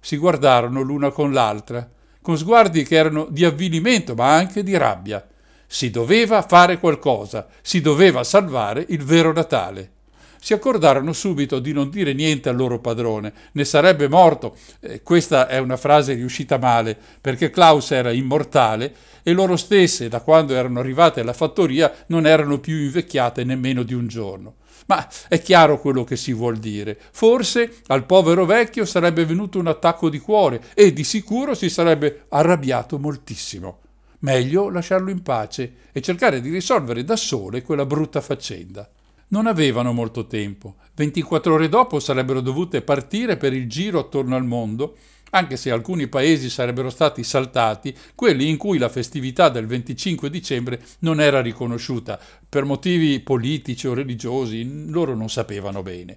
Si 0.00 0.18
guardarono 0.18 0.82
l'una 0.82 1.08
con 1.08 1.32
l'altra, 1.32 1.88
con 2.26 2.36
sguardi 2.36 2.82
che 2.82 2.96
erano 2.96 3.28
di 3.30 3.44
avvilimento 3.44 4.16
ma 4.16 4.34
anche 4.34 4.64
di 4.64 4.76
rabbia. 4.76 5.24
Si 5.64 5.90
doveva 5.90 6.42
fare 6.42 6.80
qualcosa, 6.80 7.46
si 7.62 7.80
doveva 7.80 8.24
salvare 8.24 8.84
il 8.88 9.04
vero 9.04 9.32
Natale 9.32 9.92
si 10.38 10.52
accordarono 10.52 11.12
subito 11.12 11.58
di 11.58 11.72
non 11.72 11.90
dire 11.90 12.12
niente 12.12 12.48
al 12.48 12.54
loro 12.54 12.78
padrone, 12.78 13.32
ne 13.52 13.64
sarebbe 13.64 14.06
morto. 14.06 14.54
Eh, 14.78 15.02
questa 15.02 15.48
è 15.48 15.58
una 15.58 15.76
frase 15.76 16.14
riuscita 16.14 16.56
male, 16.56 16.96
perché 17.20 17.50
Klaus 17.50 17.90
era 17.90 18.12
immortale 18.12 18.94
e 19.24 19.32
loro 19.32 19.56
stesse, 19.56 20.08
da 20.08 20.20
quando 20.20 20.54
erano 20.54 20.78
arrivate 20.78 21.20
alla 21.20 21.32
fattoria, 21.32 21.92
non 22.08 22.28
erano 22.28 22.60
più 22.60 22.76
invecchiate 22.76 23.42
nemmeno 23.42 23.82
di 23.82 23.94
un 23.94 24.06
giorno. 24.06 24.54
Ma 24.86 25.06
è 25.28 25.40
chiaro 25.40 25.80
quello 25.80 26.04
che 26.04 26.16
si 26.16 26.32
vuol 26.32 26.58
dire. 26.58 26.98
Forse 27.12 27.78
al 27.86 28.06
povero 28.06 28.44
vecchio 28.44 28.84
sarebbe 28.84 29.24
venuto 29.24 29.58
un 29.58 29.66
attacco 29.66 30.08
di 30.08 30.18
cuore 30.18 30.62
e 30.74 30.92
di 30.92 31.04
sicuro 31.04 31.54
si 31.54 31.68
sarebbe 31.68 32.26
arrabbiato 32.28 32.98
moltissimo. 32.98 33.80
Meglio 34.20 34.70
lasciarlo 34.70 35.10
in 35.10 35.22
pace 35.22 35.74
e 35.92 36.00
cercare 36.00 36.40
di 36.40 36.50
risolvere 36.50 37.04
da 37.04 37.16
sole 37.16 37.62
quella 37.62 37.84
brutta 37.84 38.20
faccenda. 38.20 38.88
Non 39.28 39.46
avevano 39.46 39.92
molto 39.92 40.26
tempo. 40.26 40.76
24 40.94 41.54
ore 41.54 41.68
dopo 41.68 41.98
sarebbero 41.98 42.40
dovute 42.40 42.80
partire 42.82 43.36
per 43.36 43.52
il 43.52 43.68
giro 43.68 43.98
attorno 43.98 44.36
al 44.36 44.44
mondo, 44.44 44.96
anche 45.36 45.56
se 45.56 45.70
alcuni 45.70 46.08
paesi 46.08 46.48
sarebbero 46.48 46.88
stati 46.88 47.22
saltati, 47.22 47.94
quelli 48.14 48.48
in 48.48 48.56
cui 48.56 48.78
la 48.78 48.88
festività 48.88 49.48
del 49.50 49.66
25 49.66 50.30
dicembre 50.30 50.80
non 51.00 51.20
era 51.20 51.42
riconosciuta, 51.42 52.18
per 52.48 52.64
motivi 52.64 53.20
politici 53.20 53.86
o 53.86 53.94
religiosi, 53.94 54.88
loro 54.88 55.14
non 55.14 55.28
sapevano 55.28 55.82
bene. 55.82 56.16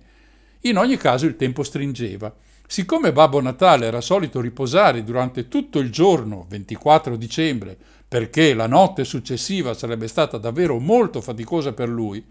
In 0.62 0.77
ogni 0.77 0.97
caso 0.97 1.25
il 1.25 1.36
tempo 1.36 1.63
stringeva. 1.63 2.34
Siccome 2.65 3.12
Babbo 3.12 3.41
Natale 3.41 3.88
era 3.88 3.99
solito 3.99 4.39
riposare 4.41 5.03
durante 5.03 5.47
tutto 5.47 5.79
il 5.79 5.91
giorno 5.91 6.45
24 6.49 7.15
dicembre, 7.15 7.77
perché 8.08 8.53
la 8.53 8.67
notte 8.67 9.03
successiva 9.03 9.73
sarebbe 9.73 10.08
stata 10.08 10.38
davvero 10.38 10.79
molto 10.79 11.19
faticosa 11.19 11.73
per 11.73 11.89
lui, 11.89 12.23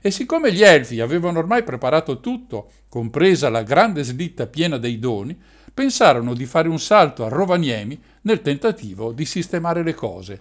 e 0.00 0.10
siccome 0.10 0.52
gli 0.52 0.62
elfi 0.62 1.00
avevano 1.00 1.38
ormai 1.38 1.64
preparato 1.64 2.20
tutto, 2.20 2.70
compresa 2.88 3.48
la 3.48 3.62
grande 3.62 4.04
slitta 4.04 4.46
piena 4.46 4.76
dei 4.76 4.98
doni, 4.98 5.36
pensarono 5.76 6.32
di 6.32 6.46
fare 6.46 6.68
un 6.68 6.78
salto 6.78 7.22
a 7.22 7.28
Rovaniemi 7.28 8.00
nel 8.22 8.40
tentativo 8.40 9.12
di 9.12 9.26
sistemare 9.26 9.82
le 9.82 9.92
cose. 9.92 10.40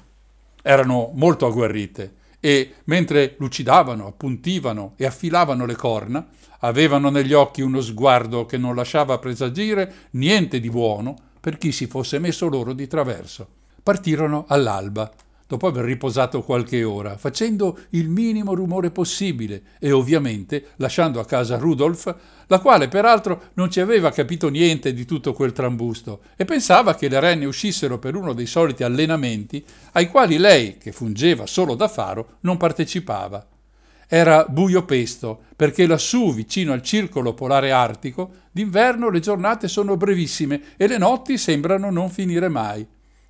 Erano 0.61 1.11
molto 1.13 1.45
agguerrite 1.45 2.13
e, 2.39 2.75
mentre 2.85 3.35
lucidavano, 3.37 4.07
appuntivano 4.07 4.93
e 4.95 5.05
affilavano 5.05 5.65
le 5.65 5.75
corna, 5.75 6.25
avevano 6.59 7.09
negli 7.09 7.33
occhi 7.33 7.61
uno 7.61 7.81
sguardo 7.81 8.45
che 8.45 8.57
non 8.57 8.75
lasciava 8.75 9.19
presagire 9.19 10.07
niente 10.11 10.61
di 10.61 10.69
buono 10.69 11.15
per 11.41 11.57
chi 11.57 11.73
si 11.73 11.85
fosse 11.87 12.17
messo 12.17 12.47
loro 12.47 12.71
di 12.71 12.87
traverso. 12.87 13.45
Partirono 13.83 14.45
all'alba 14.47 15.11
dopo 15.47 15.67
aver 15.67 15.85
riposato 15.85 16.41
qualche 16.41 16.83
ora, 16.83 17.17
facendo 17.17 17.77
il 17.91 18.09
minimo 18.09 18.53
rumore 18.55 18.89
possibile 18.89 19.61
e 19.79 19.91
ovviamente 19.91 20.69
lasciando 20.77 21.19
a 21.19 21.25
casa 21.25 21.57
Rudolf, 21.57 22.15
la 22.47 22.59
quale 22.59 22.87
peraltro 22.87 23.49
non 23.53 23.69
ci 23.69 23.79
aveva 23.79 24.11
capito 24.11 24.49
niente 24.49 24.93
di 24.93 25.05
tutto 25.05 25.33
quel 25.33 25.51
trambusto 25.51 26.21
e 26.35 26.45
pensava 26.45 26.95
che 26.95 27.07
le 27.07 27.19
renne 27.19 27.45
uscissero 27.45 27.99
per 27.99 28.15
uno 28.15 28.33
dei 28.33 28.47
soliti 28.47 28.83
allenamenti 28.83 29.63
ai 29.93 30.07
quali 30.07 30.37
lei, 30.37 30.77
che 30.77 30.91
fungeva 30.91 31.45
solo 31.45 31.75
da 31.75 31.87
faro, 31.87 32.37
non 32.41 32.57
partecipava. 32.57 33.47
Era 34.07 34.45
buio 34.47 34.85
pesto, 34.85 35.41
perché 35.55 35.87
lassù, 35.87 36.31
vicino 36.33 36.73
al 36.73 36.83
circolo 36.83 37.33
polare 37.33 37.71
artico, 37.71 38.31
d'inverno 38.51 39.09
le 39.09 39.19
giornate 39.19 39.67
sono 39.67 39.97
brevissime 39.97 40.61
e 40.77 40.87
le 40.87 40.99
notti 40.99 41.37
sembrano 41.39 41.89
non 41.89 42.09
finire 42.11 42.47
mai. 42.47 42.85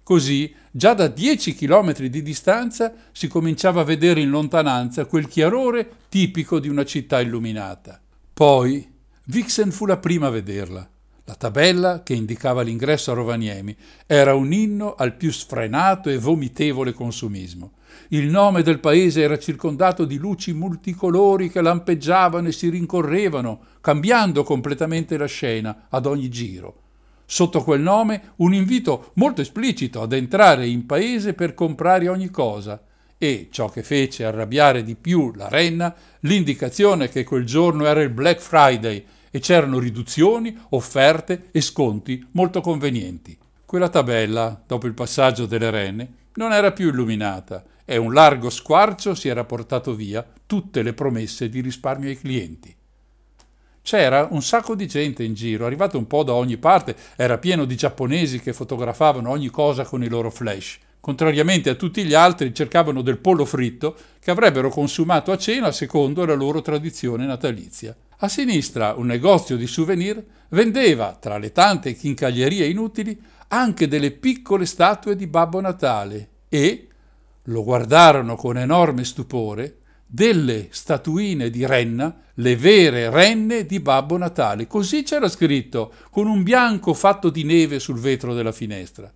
Così, 0.06 0.54
già 0.70 0.94
da 0.94 1.08
dieci 1.08 1.56
chilometri 1.56 2.12
di 2.12 2.22
distanza, 2.22 2.94
si 3.12 3.28
cominciava 3.28 3.82
a 3.82 3.86
vedere 3.86 4.22
in 4.22 4.30
lontananza 4.30 5.06
quel 5.06 5.28
chiarore 5.28 5.90
tipico 6.10 6.60
di 6.60 6.70
una 6.70 6.86
città 6.86 7.20
illuminata. 7.22 8.00
Poi 8.32 8.88
Vixen 9.24 9.72
fu 9.72 9.88
la 9.88 9.98
prima 9.98 10.28
a 10.28 10.30
vederla. 10.30 10.88
La 11.24 11.34
tabella 11.34 12.04
che 12.04 12.14
indicava 12.14 12.62
l'ingresso 12.62 13.10
a 13.10 13.16
Rovaniemi 13.16 13.76
era 14.06 14.36
un 14.36 14.54
inno 14.54 14.94
al 14.94 15.16
più 15.16 15.32
sfrenato 15.32 16.12
e 16.12 16.20
vomitevole 16.20 16.94
consumismo. 16.94 17.72
Il 18.10 18.28
nome 18.28 18.62
del 18.62 18.80
paese 18.80 19.24
era 19.24 19.40
circondato 19.40 20.06
di 20.06 20.18
luci 20.18 20.54
multicolori 20.54 21.50
che 21.50 21.62
lampeggiavano 21.62 22.50
e 22.50 22.52
si 22.52 22.70
rincorrevano, 22.70 23.60
cambiando 23.82 24.44
completamente 24.44 25.18
la 25.18 25.26
scena 25.26 25.88
ad 25.90 26.06
ogni 26.06 26.30
giro. 26.30 26.84
Sotto 27.26 27.64
quel 27.64 27.82
nome 27.82 28.34
un 28.38 28.54
invito 28.54 29.12
molto 29.16 29.42
esplicito 29.42 30.02
ad 30.02 30.14
entrare 30.14 30.68
in 30.68 30.86
paese 30.86 31.34
per 31.34 31.54
comprare 31.54 32.08
ogni 32.08 32.30
cosa 32.30 32.82
e, 33.18 33.48
ciò 33.52 33.70
che 33.70 33.82
fece 33.82 34.26
arrabbiare 34.26 34.84
di 34.84 34.96
più 34.96 35.32
la 35.36 35.48
renna, 35.48 35.94
l'indicazione 36.22 37.10
che 37.10 37.24
quel 37.24 37.46
giorno 37.46 37.86
era 37.86 38.02
il 38.02 38.10
Black 38.10 38.40
Friday 38.40 39.04
e 39.32 39.40
c'erano 39.40 39.80
riduzioni, 39.80 40.56
offerte 40.70 41.50
e 41.52 41.62
sconti 41.62 42.26
molto 42.32 42.62
convenienti. 42.62 43.38
Quella 43.66 43.90
tabella, 43.90 44.62
dopo 44.66 44.86
il 44.86 44.94
passaggio 44.94 45.46
delle 45.46 45.72
renne, 45.72 46.14
non 46.36 46.54
era 46.54 46.72
più 46.72 46.90
illuminata 46.90 47.64
e 47.84 47.98
un 47.98 48.14
largo 48.14 48.50
squarcio 48.50 49.16
si 49.16 49.28
era 49.28 49.44
portato 49.44 49.96
via 49.96 50.26
tutte 50.46 50.84
le 50.84 50.94
promesse 50.94 51.50
di 51.50 51.62
risparmio 51.62 52.10
ai 52.10 52.18
clienti. 52.18 52.76
C'era 53.86 54.28
un 54.32 54.42
sacco 54.42 54.74
di 54.74 54.88
gente 54.88 55.24
in 55.24 55.36
giro, 55.36 55.68
arrivato 55.68 55.96
un 55.96 56.08
po' 56.08 56.24
da 56.24 56.34
ogni 56.34 56.58
parte, 56.58 56.96
era 57.16 57.38
pieno 57.38 57.66
di 57.66 57.76
giapponesi 57.76 58.40
che 58.40 58.52
fotografavano 58.52 59.30
ogni 59.30 59.50
cosa 59.50 59.84
con 59.84 60.02
i 60.02 60.10
loro 60.10 60.32
flash. 60.32 60.80
Contrariamente 61.00 61.70
a 61.70 61.76
tutti 61.76 62.04
gli 62.04 62.16
altri, 62.16 62.52
cercavano 62.52 63.04
del 63.04 63.20
pollo 63.20 63.46
fritto 63.46 63.96
che 64.20 64.32
avrebbero 64.32 64.70
consumato 64.70 65.32
a 65.32 65.38
cena 65.38 65.72
secondo 65.72 66.26
la 66.26 66.34
loro 66.34 66.64
tradizione 66.64 67.28
natalizia. 67.28 67.96
A 68.18 68.28
sinistra 68.28 68.96
un 68.98 69.06
negozio 69.06 69.56
di 69.56 69.68
souvenir 69.68 70.20
vendeva, 70.50 71.16
tra 71.22 71.38
le 71.38 71.52
tante 71.52 71.94
chincaglierie 71.94 72.66
inutili, 72.66 73.22
anche 73.50 73.88
delle 73.88 74.10
piccole 74.10 74.66
statue 74.66 75.16
di 75.16 75.28
Babbo 75.28 75.62
Natale 75.62 76.30
e 76.50 76.88
lo 77.44 77.64
guardarono 77.64 78.36
con 78.36 78.58
enorme 78.58 79.04
stupore 79.04 79.82
delle 80.16 80.70
statuine 80.72 81.50
di 81.50 81.66
renna, 81.66 82.22
le 82.36 82.56
vere 82.56 83.10
renne 83.10 83.66
di 83.66 83.82
Babbo 83.82 84.16
Natale. 84.16 84.66
Così 84.66 85.04
c'era 85.04 85.28
scritto, 85.28 85.92
con 86.10 86.28
un 86.28 86.42
bianco 86.42 86.94
fatto 86.94 87.30
di 87.30 87.44
neve 87.44 87.80
sul 87.80 88.00
vetro 88.00 88.34
della 88.34 88.54
finestra. 88.54 89.12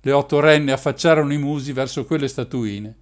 Le 0.00 0.12
otto 0.12 0.38
renne 0.38 0.70
affacciarono 0.70 1.32
i 1.32 1.38
musi 1.38 1.72
verso 1.72 2.04
quelle 2.04 2.28
statuine. 2.28 2.94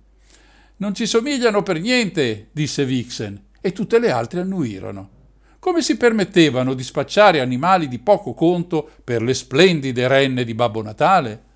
Non 0.79 0.95
ci 0.95 1.05
somigliano 1.05 1.63
per 1.63 1.79
niente, 1.79 2.49
disse 2.53 2.87
Vixen, 2.87 3.39
e 3.61 3.73
tutte 3.73 3.99
le 3.99 4.11
altre 4.11 4.41
annuirono. 4.41 5.11
Come 5.59 5.83
si 5.83 5.99
permettevano 5.99 6.73
di 6.73 6.83
spacciare 6.83 7.41
animali 7.41 7.87
di 7.87 7.99
poco 7.99 8.33
conto 8.33 8.89
per 9.05 9.21
le 9.21 9.35
splendide 9.35 10.09
renne 10.09 10.43
di 10.43 10.55
Babbo 10.55 10.81
Natale? 10.81 11.49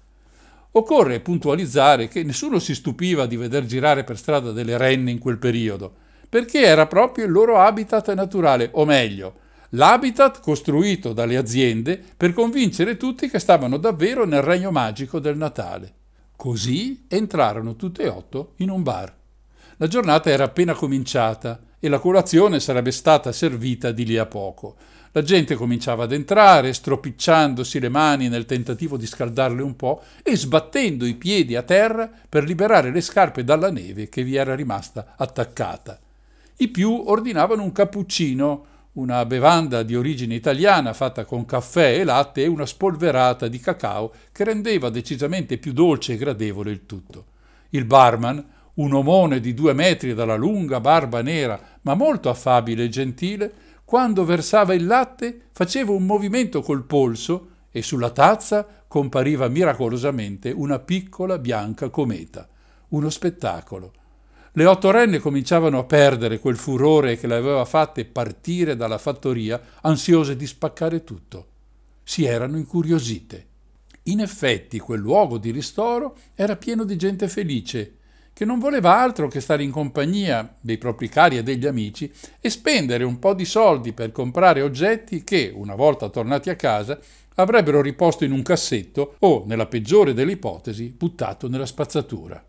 Occorre 0.77 1.21
puntualizzare 1.21 2.09
che 2.09 2.25
nessuno 2.25 2.59
si 2.59 2.75
stupiva 2.75 3.27
di 3.27 3.37
veder 3.37 3.65
girare 3.65 4.03
per 4.03 4.19
strada 4.19 4.51
delle 4.51 4.77
renne 4.77 5.13
in 5.13 5.21
quel 5.21 5.39
periodo, 5.39 5.95
perché 6.29 6.63
era 6.63 6.89
proprio 6.89 7.27
il 7.27 7.31
loro 7.31 7.59
habitat 7.59 8.13
naturale, 8.13 8.71
o 8.73 8.85
meglio, 8.85 9.35
l'habitat 9.71 10.41
costruito 10.41 11.13
dalle 11.13 11.37
aziende 11.37 12.03
per 12.17 12.33
convincere 12.33 12.97
tutti 12.97 13.31
che 13.31 13.39
stavano 13.39 13.77
davvero 13.77 14.25
nel 14.25 14.43
regno 14.43 14.73
magico 14.73 15.21
del 15.21 15.37
Natale. 15.37 15.93
Così 16.35 17.05
entrarono 17.07 17.77
tutte 17.77 18.03
e 18.03 18.09
otto 18.09 18.55
in 18.57 18.71
un 18.71 18.83
bar. 18.83 19.15
La 19.77 19.87
giornata 19.87 20.29
era 20.29 20.43
appena 20.43 20.75
cominciata 20.75 21.61
e 21.79 21.89
la 21.89 22.01
colazione 22.01 22.59
sarebbe 22.59 22.91
stata 22.91 23.31
servita 23.31 23.93
di 23.93 24.05
lì 24.05 24.19
a 24.19 24.27
poco. 24.27 24.75
La 25.17 25.23
gente 25.23 25.55
cominciava 25.55 26.05
ad 26.05 26.13
entrare, 26.13 26.73
stropicciandosi 26.73 27.79
le 27.79 27.89
mani 27.89 28.29
nel 28.29 28.47
tentativo 28.47 28.97
di 28.97 29.07
scaldarle 29.07 29.63
un 29.63 29.77
po' 29.77 30.03
e 30.25 30.37
sbattendo 30.37 31.07
i 31.07 31.15
piedi 31.15 31.55
a 31.55 31.63
terra 31.63 32.11
per 32.29 32.43
liberare 32.43 32.91
le 32.91 33.01
scarpe 33.01 33.45
dalla 33.45 33.71
neve 33.71 34.09
che 34.09 34.25
vi 34.25 34.35
era 34.35 34.57
rimasta 34.57 35.15
attaccata. 35.17 36.01
I 36.57 36.67
più 36.67 37.05
ordinavano 37.07 37.63
un 37.63 37.71
cappuccino, 37.71 38.67
una 38.95 39.25
bevanda 39.25 39.85
di 39.85 39.95
origine 39.95 40.35
italiana 40.35 40.93
fatta 40.93 41.25
con 41.25 41.45
caffè 41.45 41.97
e 41.97 42.03
latte 42.03 42.43
e 42.43 42.49
una 42.49 42.67
spolverata 42.67 43.47
di 43.47 43.61
cacao 43.61 44.13
che 44.33 44.43
rendeva 44.43 44.91
decisamente 44.91 45.59
più 45.59 45.73
dolce 45.73 46.15
e 46.15 46.17
gradevole 46.17 46.73
il 46.73 46.87
tutto. 46.87 47.27
Il 47.69 47.85
barman, 47.85 48.45
un 48.75 48.93
omone 48.93 49.39
di 49.39 49.55
due 49.55 49.75
metri 49.75 50.13
dalla 50.13 50.35
lunga 50.35 50.81
barba 50.81 51.23
nera, 51.23 51.61
ma 51.83 51.95
molto 51.95 52.29
affabile 52.31 52.83
e 52.83 52.89
gentile, 52.89 53.53
quando 53.85 54.25
versava 54.25 54.75
il 54.75 54.87
latte 54.87 55.49
faceva 55.53 55.93
un 55.93 56.07
movimento 56.07 56.63
col 56.63 56.85
polso 56.85 57.49
e 57.71 57.83
sulla 57.83 58.11
tazza 58.11 58.67
compariva 58.89 59.49
miracolosamente 59.49 60.51
una 60.51 60.79
piccola 60.79 61.39
bianca 61.39 61.91
cometa. 61.91 62.49
Uno 62.89 63.11
spettacolo. 63.11 63.93
Le 64.53 64.65
otto 64.67 64.93
renne 64.93 65.19
cominciavano 65.19 65.81
a 65.81 65.85
perdere 65.85 66.39
quel 66.39 66.57
furore 66.57 67.19
che 67.19 67.27
le 67.27 67.35
aveva 67.35 67.65
fatte 67.65 68.05
partire 68.05 68.77
dalla 68.77 68.99
fattoria, 68.99 69.61
ansiose 69.81 70.37
di 70.37 70.47
spaccare 70.47 71.03
tutto. 71.03 71.47
Si 72.05 72.25
erano 72.25 72.57
incuriosite. 72.57 73.47
In 74.05 74.21
effetti 74.21 74.79
quel 74.79 75.01
luogo 75.01 75.39
di 75.39 75.51
ristoro 75.51 76.17
era 76.35 76.57
pieno 76.57 76.85
di 76.85 76.97
gente 76.97 77.27
felice, 77.27 77.97
che 78.35 78.45
non 78.45 78.59
voleva 78.59 79.01
altro 79.01 79.29
che 79.29 79.41
stare 79.41 79.63
in 79.63 79.71
compagnia 79.71 80.55
dei 80.61 80.77
propri 80.77 81.09
cari 81.09 81.39
e 81.39 81.45
degli 81.45 81.67
amici 81.67 82.13
e 82.41 82.51
spendere 82.51 83.05
un 83.05 83.21
po' 83.21 83.33
di 83.33 83.45
soldi 83.45 83.93
per 83.93 84.11
comprare 84.11 84.61
oggetti 84.61 85.23
che, 85.23 85.53
una 85.55 85.77
volta 85.77 86.09
tornati 86.09 86.51
a 86.51 86.57
casa, 86.57 86.99
avrebbero 87.37 87.81
riposto 87.81 88.25
in 88.25 88.33
un 88.33 88.43
cassetto 88.43 89.15
o, 89.21 89.45
nella 89.47 89.67
peggiore 89.67 90.15
delle 90.15 90.33
ipotesi, 90.33 90.89
buttato 90.89 91.49
nella 91.49 91.65
spazzatura. 91.65 92.45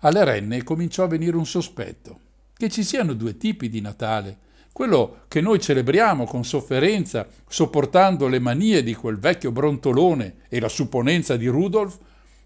Alle 0.00 0.24
renne 0.24 0.62
cominciò 0.62 1.04
a 1.04 1.08
venire 1.08 1.36
un 1.36 1.46
sospetto, 1.46 2.18
che 2.56 2.68
ci 2.68 2.84
siano 2.84 3.14
due 3.14 3.38
tipi 3.38 3.70
di 3.70 3.80
Natale, 3.80 4.36
quello 4.72 5.22
che 5.28 5.40
noi 5.40 5.60
celebriamo 5.60 6.24
con 6.24 6.44
sofferenza, 6.44 7.26
sopportando 7.48 8.28
le 8.28 8.38
manie 8.38 8.82
di 8.82 8.94
quel 8.94 9.18
vecchio 9.18 9.50
brontolone 9.50 10.36
e 10.48 10.60
la 10.60 10.68
supponenza 10.68 11.36
di 11.36 11.46
Rudolf, 11.46 11.98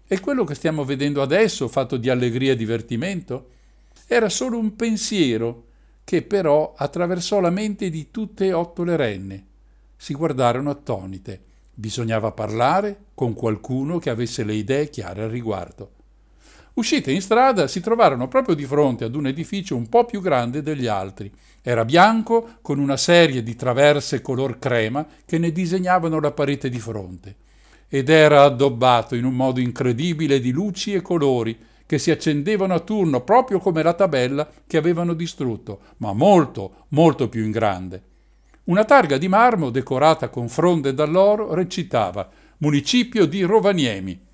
e 0.07 0.19
quello 0.19 0.43
che 0.43 0.55
stiamo 0.55 0.83
vedendo 0.85 1.21
adesso, 1.21 1.67
fatto 1.67 1.97
di 1.97 2.09
allegria 2.09 2.51
e 2.51 2.55
divertimento, 2.55 3.49
era 4.07 4.29
solo 4.29 4.57
un 4.57 4.75
pensiero 4.75 5.63
che 6.03 6.21
però 6.21 6.73
attraversò 6.77 7.39
la 7.39 7.49
mente 7.49 7.89
di 7.89 8.11
tutte 8.11 8.45
e 8.45 8.53
otto 8.53 8.83
le 8.83 8.95
renne. 8.95 9.45
Si 9.97 10.13
guardarono 10.13 10.69
attonite. 10.69 11.41
Bisognava 11.73 12.31
parlare 12.31 13.05
con 13.15 13.33
qualcuno 13.33 13.97
che 13.97 14.09
avesse 14.09 14.43
le 14.43 14.53
idee 14.53 14.89
chiare 14.89 15.23
al 15.23 15.29
riguardo. 15.29 15.91
Uscite 16.75 17.11
in 17.11 17.21
strada 17.21 17.67
si 17.67 17.79
trovarono 17.79 18.27
proprio 18.27 18.53
di 18.53 18.65
fronte 18.65 19.05
ad 19.05 19.15
un 19.15 19.27
edificio 19.27 19.75
un 19.75 19.89
po' 19.89 20.05
più 20.05 20.21
grande 20.21 20.61
degli 20.61 20.87
altri. 20.87 21.31
Era 21.61 21.83
bianco, 21.83 22.57
con 22.61 22.79
una 22.79 22.97
serie 22.97 23.41
di 23.41 23.55
traverse 23.55 24.21
color 24.21 24.59
crema 24.59 25.05
che 25.25 25.37
ne 25.37 25.51
disegnavano 25.51 26.19
la 26.19 26.31
parete 26.31 26.69
di 26.69 26.79
fronte. 26.79 27.35
Ed 27.87 28.09
era 28.09 28.43
addobbato 28.43 29.15
in 29.15 29.25
un 29.25 29.33
modo 29.33 29.59
incredibile 29.59 30.39
di 30.39 30.51
luci 30.51 30.93
e 30.93 31.01
colori 31.01 31.57
che 31.85 31.99
si 31.99 32.11
accendevano 32.11 32.73
a 32.73 32.79
turno 32.79 33.21
proprio 33.21 33.59
come 33.59 33.83
la 33.83 33.93
tabella 33.93 34.49
che 34.65 34.77
avevano 34.77 35.13
distrutto, 35.13 35.79
ma 35.97 36.13
molto, 36.13 36.85
molto 36.89 37.29
più 37.29 37.43
in 37.43 37.51
grande. 37.51 38.03
Una 38.65 38.83
targa 38.83 39.17
di 39.17 39.27
marmo 39.27 39.69
decorata 39.69 40.29
con 40.29 40.49
fronde 40.49 40.93
d'alloro 40.93 41.53
recitava 41.53 42.27
Municipio 42.57 43.25
di 43.25 43.43
Rovaniemi 43.43 44.25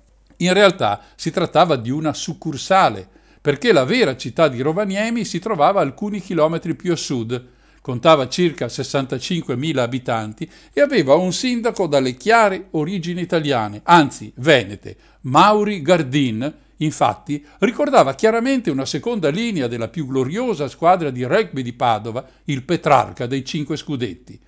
in 0.42 0.52
realtà 0.52 1.00
si 1.14 1.30
trattava 1.30 1.76
di 1.76 1.90
una 1.90 2.12
succursale, 2.12 3.08
perché 3.40 3.72
la 3.72 3.84
vera 3.84 4.16
città 4.16 4.48
di 4.48 4.60
Rovaniemi 4.60 5.24
si 5.24 5.38
trovava 5.38 5.80
alcuni 5.80 6.20
chilometri 6.20 6.74
più 6.74 6.92
a 6.92 6.96
sud, 6.96 7.46
contava 7.82 8.28
circa 8.28 8.66
65.000 8.66 9.78
abitanti 9.78 10.48
e 10.72 10.80
aveva 10.80 11.14
un 11.16 11.32
sindaco 11.32 11.86
dalle 11.86 12.16
chiare 12.16 12.68
origini 12.70 13.20
italiane, 13.20 13.80
anzi 13.82 14.32
venete, 14.36 14.96
Mauri 15.22 15.82
Gardin, 15.82 16.54
infatti 16.76 17.44
ricordava 17.58 18.14
chiaramente 18.14 18.70
una 18.70 18.86
seconda 18.86 19.28
linea 19.28 19.66
della 19.66 19.88
più 19.88 20.06
gloriosa 20.06 20.68
squadra 20.68 21.10
di 21.10 21.24
rugby 21.24 21.62
di 21.62 21.72
Padova, 21.72 22.24
il 22.44 22.62
Petrarca 22.62 23.26
dei 23.26 23.44
Cinque 23.44 23.76
Scudetti. 23.76 24.38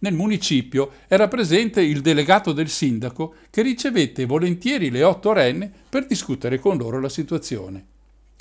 Nel 0.00 0.14
municipio 0.14 0.92
era 1.06 1.28
presente 1.28 1.80
il 1.80 2.00
delegato 2.00 2.52
del 2.52 2.68
sindaco 2.68 3.34
che 3.50 3.62
ricevette 3.62 4.26
volentieri 4.26 4.90
le 4.90 5.04
otto 5.04 5.32
renne 5.32 5.70
per 5.88 6.06
discutere 6.06 6.58
con 6.58 6.76
loro 6.76 6.98
la 6.98 7.08
situazione. 7.08 7.86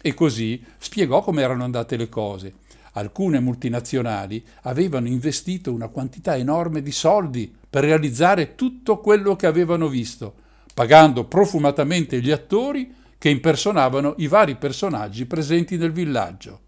E 0.01 0.15
così 0.15 0.63
spiegò 0.79 1.21
come 1.21 1.43
erano 1.43 1.63
andate 1.63 1.97
le 1.97 2.09
cose. 2.09 2.53
Alcune 2.93 3.39
multinazionali 3.39 4.43
avevano 4.63 5.07
investito 5.07 5.71
una 5.71 5.87
quantità 5.87 6.35
enorme 6.35 6.81
di 6.81 6.91
soldi 6.91 7.53
per 7.69 7.83
realizzare 7.83 8.55
tutto 8.55 8.99
quello 8.99 9.35
che 9.35 9.47
avevano 9.47 9.87
visto, 9.87 10.33
pagando 10.73 11.25
profumatamente 11.25 12.19
gli 12.19 12.31
attori 12.31 12.93
che 13.17 13.29
impersonavano 13.29 14.15
i 14.17 14.27
vari 14.27 14.55
personaggi 14.55 15.25
presenti 15.25 15.77
nel 15.77 15.91
villaggio. 15.91 16.59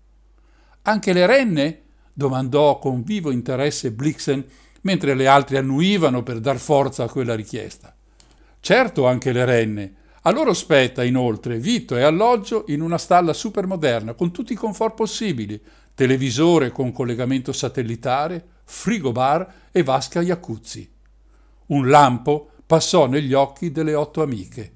Anche 0.84 1.14
le 1.14 1.26
renne? 1.26 1.82
domandò 2.14 2.78
con 2.78 3.02
vivo 3.02 3.32
interesse 3.32 3.92
Blixen 3.92 4.46
mentre 4.82 5.16
le 5.16 5.28
altre 5.28 5.58
annuivano 5.58 6.22
per 6.24 6.40
dar 6.40 6.58
forza 6.58 7.04
a 7.04 7.10
quella 7.10 7.36
richiesta. 7.36 7.96
Certo 8.60 9.08
anche 9.08 9.32
le 9.32 9.46
renne. 9.46 9.94
A 10.26 10.32
loro 10.32 10.54
spetta, 10.54 11.04
inoltre, 11.04 11.58
vitto 11.58 11.98
e 11.98 12.04
alloggio 12.04 12.64
in 12.68 12.82
una 12.82 12.98
stalla 12.98 13.34
supermoderna 13.34 14.14
con 14.14 14.32
tutti 14.32 14.54
i 14.54 14.56
comfort 14.56 14.96
possibili, 14.96 15.60
televisore 15.96 16.72
con 16.72 16.92
collegamento 16.92 17.52
satellitare, 17.52 18.46
frigobar 18.66 19.54
e 19.72 19.84
vasca 19.84 20.22
jacuzzi. 20.22 20.90
Un 21.68 21.90
lampo 21.90 22.50
passò 22.66 23.08
negli 23.08 23.34
occhi 23.34 23.72
delle 23.72 23.94
otto 23.94 24.22
amiche. 24.22 24.72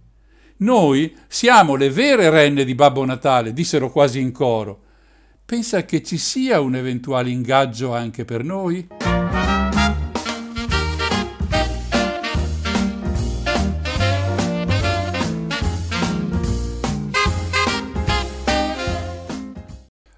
Noi 0.57 1.15
siamo 1.27 1.75
le 1.75 1.89
vere 1.89 2.29
renne 2.29 2.65
di 2.65 2.73
Babbo 2.75 3.05
Natale, 3.05 3.53
dissero 3.53 3.91
quasi 3.91 4.19
in 4.19 4.31
coro. 4.31 4.83
Pensa 5.45 5.85
che 5.85 6.03
ci 6.03 6.17
sia 6.17 6.59
un 6.59 6.75
eventuale 6.75 7.29
ingaggio 7.29 7.93
anche 7.93 8.25
per 8.25 8.43
noi? 8.43 8.87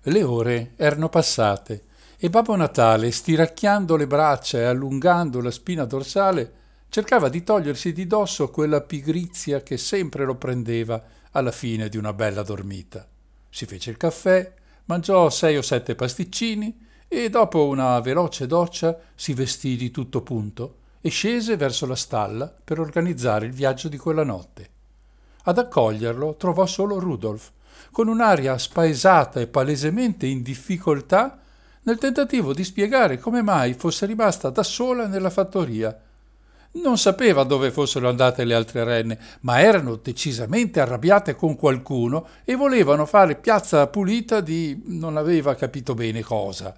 Le 0.09 0.23
ore 0.23 0.71
erano 0.75 1.07
passate 1.07 1.83
e 2.17 2.31
Babbo 2.31 2.55
Natale, 2.55 3.11
stiracchiando 3.11 3.95
le 3.95 4.07
braccia 4.07 4.57
e 4.57 4.63
allungando 4.63 5.39
la 5.39 5.51
spina 5.51 5.85
dorsale, 5.85 6.53
cercava 6.89 7.29
di 7.29 7.43
togliersi 7.43 7.93
di 7.93 8.07
dosso 8.07 8.49
quella 8.49 8.81
pigrizia 8.81 9.61
che 9.61 9.77
sempre 9.77 10.25
lo 10.25 10.33
prendeva 10.33 10.99
alla 11.31 11.51
fine 11.51 11.89
di 11.89 11.97
una 11.97 12.11
bella 12.11 12.41
dormita. 12.41 13.07
Si 13.51 13.67
fece 13.67 13.91
il 13.91 13.97
caffè, 13.97 14.51
mangiò 14.85 15.29
sei 15.29 15.57
o 15.57 15.61
sette 15.61 15.93
pasticcini 15.93 16.87
e 17.07 17.29
dopo 17.29 17.67
una 17.67 17.99
veloce 17.99 18.47
doccia 18.47 18.97
si 19.13 19.35
vestì 19.35 19.75
di 19.75 19.91
tutto 19.91 20.23
punto 20.23 20.77
e 21.01 21.09
scese 21.09 21.55
verso 21.55 21.85
la 21.85 21.95
stalla 21.95 22.51
per 22.63 22.79
organizzare 22.79 23.45
il 23.45 23.53
viaggio 23.53 23.87
di 23.87 23.97
quella 23.97 24.23
notte. 24.23 24.69
Ad 25.43 25.59
accoglierlo 25.59 26.35
trovò 26.35 26.65
solo 26.65 26.97
Rudolf, 26.97 27.51
con 27.91 28.07
un'aria 28.07 28.57
spaesata 28.57 29.39
e 29.39 29.47
palesemente 29.47 30.25
in 30.25 30.41
difficoltà 30.41 31.39
nel 31.83 31.97
tentativo 31.97 32.53
di 32.53 32.63
spiegare 32.63 33.17
come 33.17 33.41
mai 33.41 33.73
fosse 33.73 34.05
rimasta 34.05 34.49
da 34.49 34.63
sola 34.63 35.07
nella 35.07 35.29
fattoria. 35.29 35.97
Non 36.71 36.97
sapeva 36.99 37.43
dove 37.43 37.71
fossero 37.71 38.09
andate 38.09 38.43
le 38.43 38.53
altre 38.53 38.83
renne, 38.83 39.19
ma 39.41 39.59
erano 39.59 39.95
decisamente 39.95 40.79
arrabbiate 40.79 41.35
con 41.35 41.55
qualcuno 41.55 42.27
e 42.43 42.55
volevano 42.55 43.07
fare 43.07 43.35
piazza 43.35 43.87
pulita 43.87 44.39
di 44.39 44.83
non 44.85 45.17
aveva 45.17 45.55
capito 45.55 45.95
bene 45.95 46.21
cosa. 46.21 46.75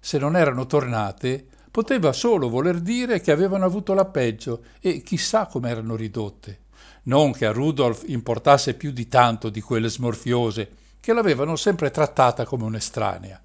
Se 0.00 0.18
non 0.18 0.36
erano 0.36 0.66
tornate, 0.66 1.46
poteva 1.70 2.12
solo 2.12 2.48
voler 2.48 2.80
dire 2.80 3.20
che 3.20 3.30
avevano 3.30 3.64
avuto 3.64 3.94
la 3.94 4.06
peggio 4.06 4.62
e 4.80 5.02
chissà 5.02 5.46
come 5.46 5.70
erano 5.70 5.94
ridotte 5.94 6.64
non 7.06 7.32
che 7.32 7.46
a 7.46 7.52
Rudolf 7.52 8.04
importasse 8.06 8.74
più 8.74 8.90
di 8.90 9.08
tanto 9.08 9.48
di 9.48 9.60
quelle 9.60 9.88
smorfiose, 9.88 10.70
che 11.00 11.12
l'avevano 11.12 11.56
sempre 11.56 11.90
trattata 11.90 12.44
come 12.44 12.64
un'estranea. 12.64 13.40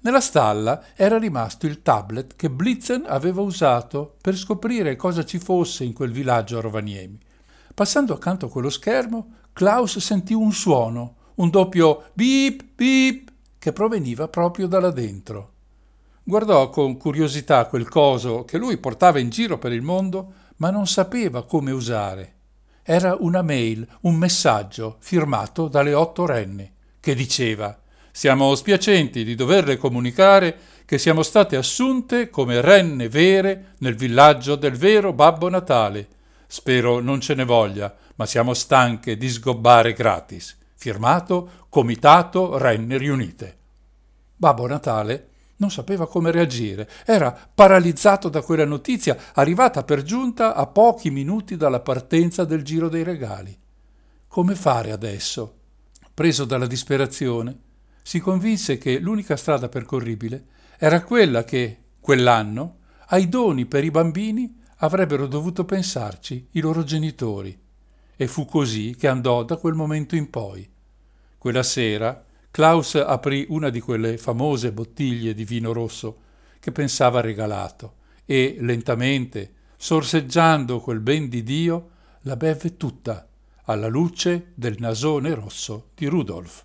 Nella 0.00 0.20
stalla 0.20 0.84
era 0.94 1.18
rimasto 1.18 1.66
il 1.66 1.82
tablet 1.82 2.36
che 2.36 2.50
Blitzen 2.50 3.04
aveva 3.06 3.40
usato 3.40 4.14
per 4.20 4.36
scoprire 4.36 4.94
cosa 4.94 5.24
ci 5.24 5.40
fosse 5.40 5.82
in 5.82 5.92
quel 5.92 6.12
villaggio 6.12 6.58
a 6.58 6.60
Rovaniemi. 6.60 7.18
Passando 7.74 8.14
accanto 8.14 8.46
a 8.46 8.48
quello 8.48 8.70
schermo, 8.70 9.32
Klaus 9.52 9.98
sentì 9.98 10.34
un 10.34 10.52
suono, 10.52 11.16
un 11.36 11.50
doppio 11.50 12.04
beep 12.12 12.64
beep 12.76 13.32
che 13.58 13.72
proveniva 13.72 14.28
proprio 14.28 14.68
da 14.68 14.78
là 14.78 14.90
dentro. 14.92 15.54
Guardò 16.22 16.70
con 16.70 16.96
curiosità 16.96 17.66
quel 17.66 17.88
coso 17.88 18.44
che 18.44 18.56
lui 18.56 18.76
portava 18.76 19.18
in 19.18 19.30
giro 19.30 19.58
per 19.58 19.72
il 19.72 19.82
mondo, 19.82 20.32
ma 20.56 20.70
non 20.70 20.86
sapeva 20.86 21.44
come 21.44 21.72
usare 21.72 22.36
era 22.90 23.18
una 23.20 23.42
mail, 23.42 23.86
un 24.02 24.14
messaggio 24.14 24.96
firmato 25.00 25.68
dalle 25.68 25.92
otto 25.92 26.24
renne, 26.24 26.72
che 27.00 27.14
diceva 27.14 27.78
Siamo 28.10 28.54
spiacenti 28.54 29.24
di 29.24 29.34
doverle 29.34 29.76
comunicare 29.76 30.58
che 30.86 30.96
siamo 30.96 31.22
state 31.22 31.56
assunte 31.56 32.30
come 32.30 32.62
renne 32.62 33.10
vere 33.10 33.74
nel 33.80 33.94
villaggio 33.94 34.56
del 34.56 34.74
vero 34.74 35.12
Babbo 35.12 35.50
Natale. 35.50 36.08
Spero 36.46 37.00
non 37.00 37.20
ce 37.20 37.34
ne 37.34 37.44
voglia, 37.44 37.94
ma 38.14 38.24
siamo 38.24 38.54
stanche 38.54 39.18
di 39.18 39.28
sgobbare 39.28 39.92
gratis. 39.92 40.56
Firmato 40.74 41.66
Comitato 41.68 42.56
Renne 42.56 42.96
Riunite. 42.96 43.56
Babbo 44.34 44.66
Natale 44.66 45.28
non 45.58 45.70
sapeva 45.70 46.08
come 46.08 46.30
reagire, 46.30 46.88
era 47.04 47.36
paralizzato 47.54 48.28
da 48.28 48.42
quella 48.42 48.64
notizia 48.64 49.16
arrivata 49.34 49.84
per 49.84 50.02
giunta 50.02 50.54
a 50.54 50.66
pochi 50.66 51.10
minuti 51.10 51.56
dalla 51.56 51.80
partenza 51.80 52.44
del 52.44 52.62
giro 52.62 52.88
dei 52.88 53.02
regali. 53.02 53.56
Come 54.26 54.54
fare 54.54 54.92
adesso? 54.92 55.54
Preso 56.14 56.44
dalla 56.44 56.66
disperazione, 56.66 57.58
si 58.02 58.20
convinse 58.20 58.78
che 58.78 58.98
l'unica 58.98 59.36
strada 59.36 59.68
percorribile 59.68 60.46
era 60.78 61.02
quella 61.02 61.44
che, 61.44 61.78
quell'anno, 62.00 62.76
ai 63.08 63.28
doni 63.28 63.66
per 63.66 63.84
i 63.84 63.90
bambini 63.90 64.60
avrebbero 64.78 65.26
dovuto 65.26 65.64
pensarci 65.64 66.48
i 66.52 66.60
loro 66.60 66.84
genitori. 66.84 67.58
E 68.16 68.26
fu 68.26 68.44
così 68.44 68.96
che 68.98 69.08
andò 69.08 69.44
da 69.44 69.56
quel 69.56 69.74
momento 69.74 70.16
in 70.16 70.30
poi. 70.30 70.68
Quella 71.36 71.62
sera 71.62 72.24
Klaus 72.58 72.96
aprì 72.96 73.46
una 73.50 73.68
di 73.68 73.78
quelle 73.78 74.18
famose 74.18 74.72
bottiglie 74.72 75.32
di 75.32 75.44
vino 75.44 75.72
rosso 75.72 76.16
che 76.58 76.72
pensava 76.72 77.20
regalato 77.20 77.98
e 78.24 78.56
lentamente, 78.58 79.52
sorseggiando 79.76 80.80
quel 80.80 80.98
ben 80.98 81.28
di 81.28 81.44
Dio, 81.44 81.90
la 82.22 82.34
beve 82.34 82.76
tutta 82.76 83.28
alla 83.66 83.86
luce 83.86 84.50
del 84.56 84.74
nasone 84.80 85.34
rosso 85.34 85.90
di 85.94 86.06
Rudolf. 86.06 86.64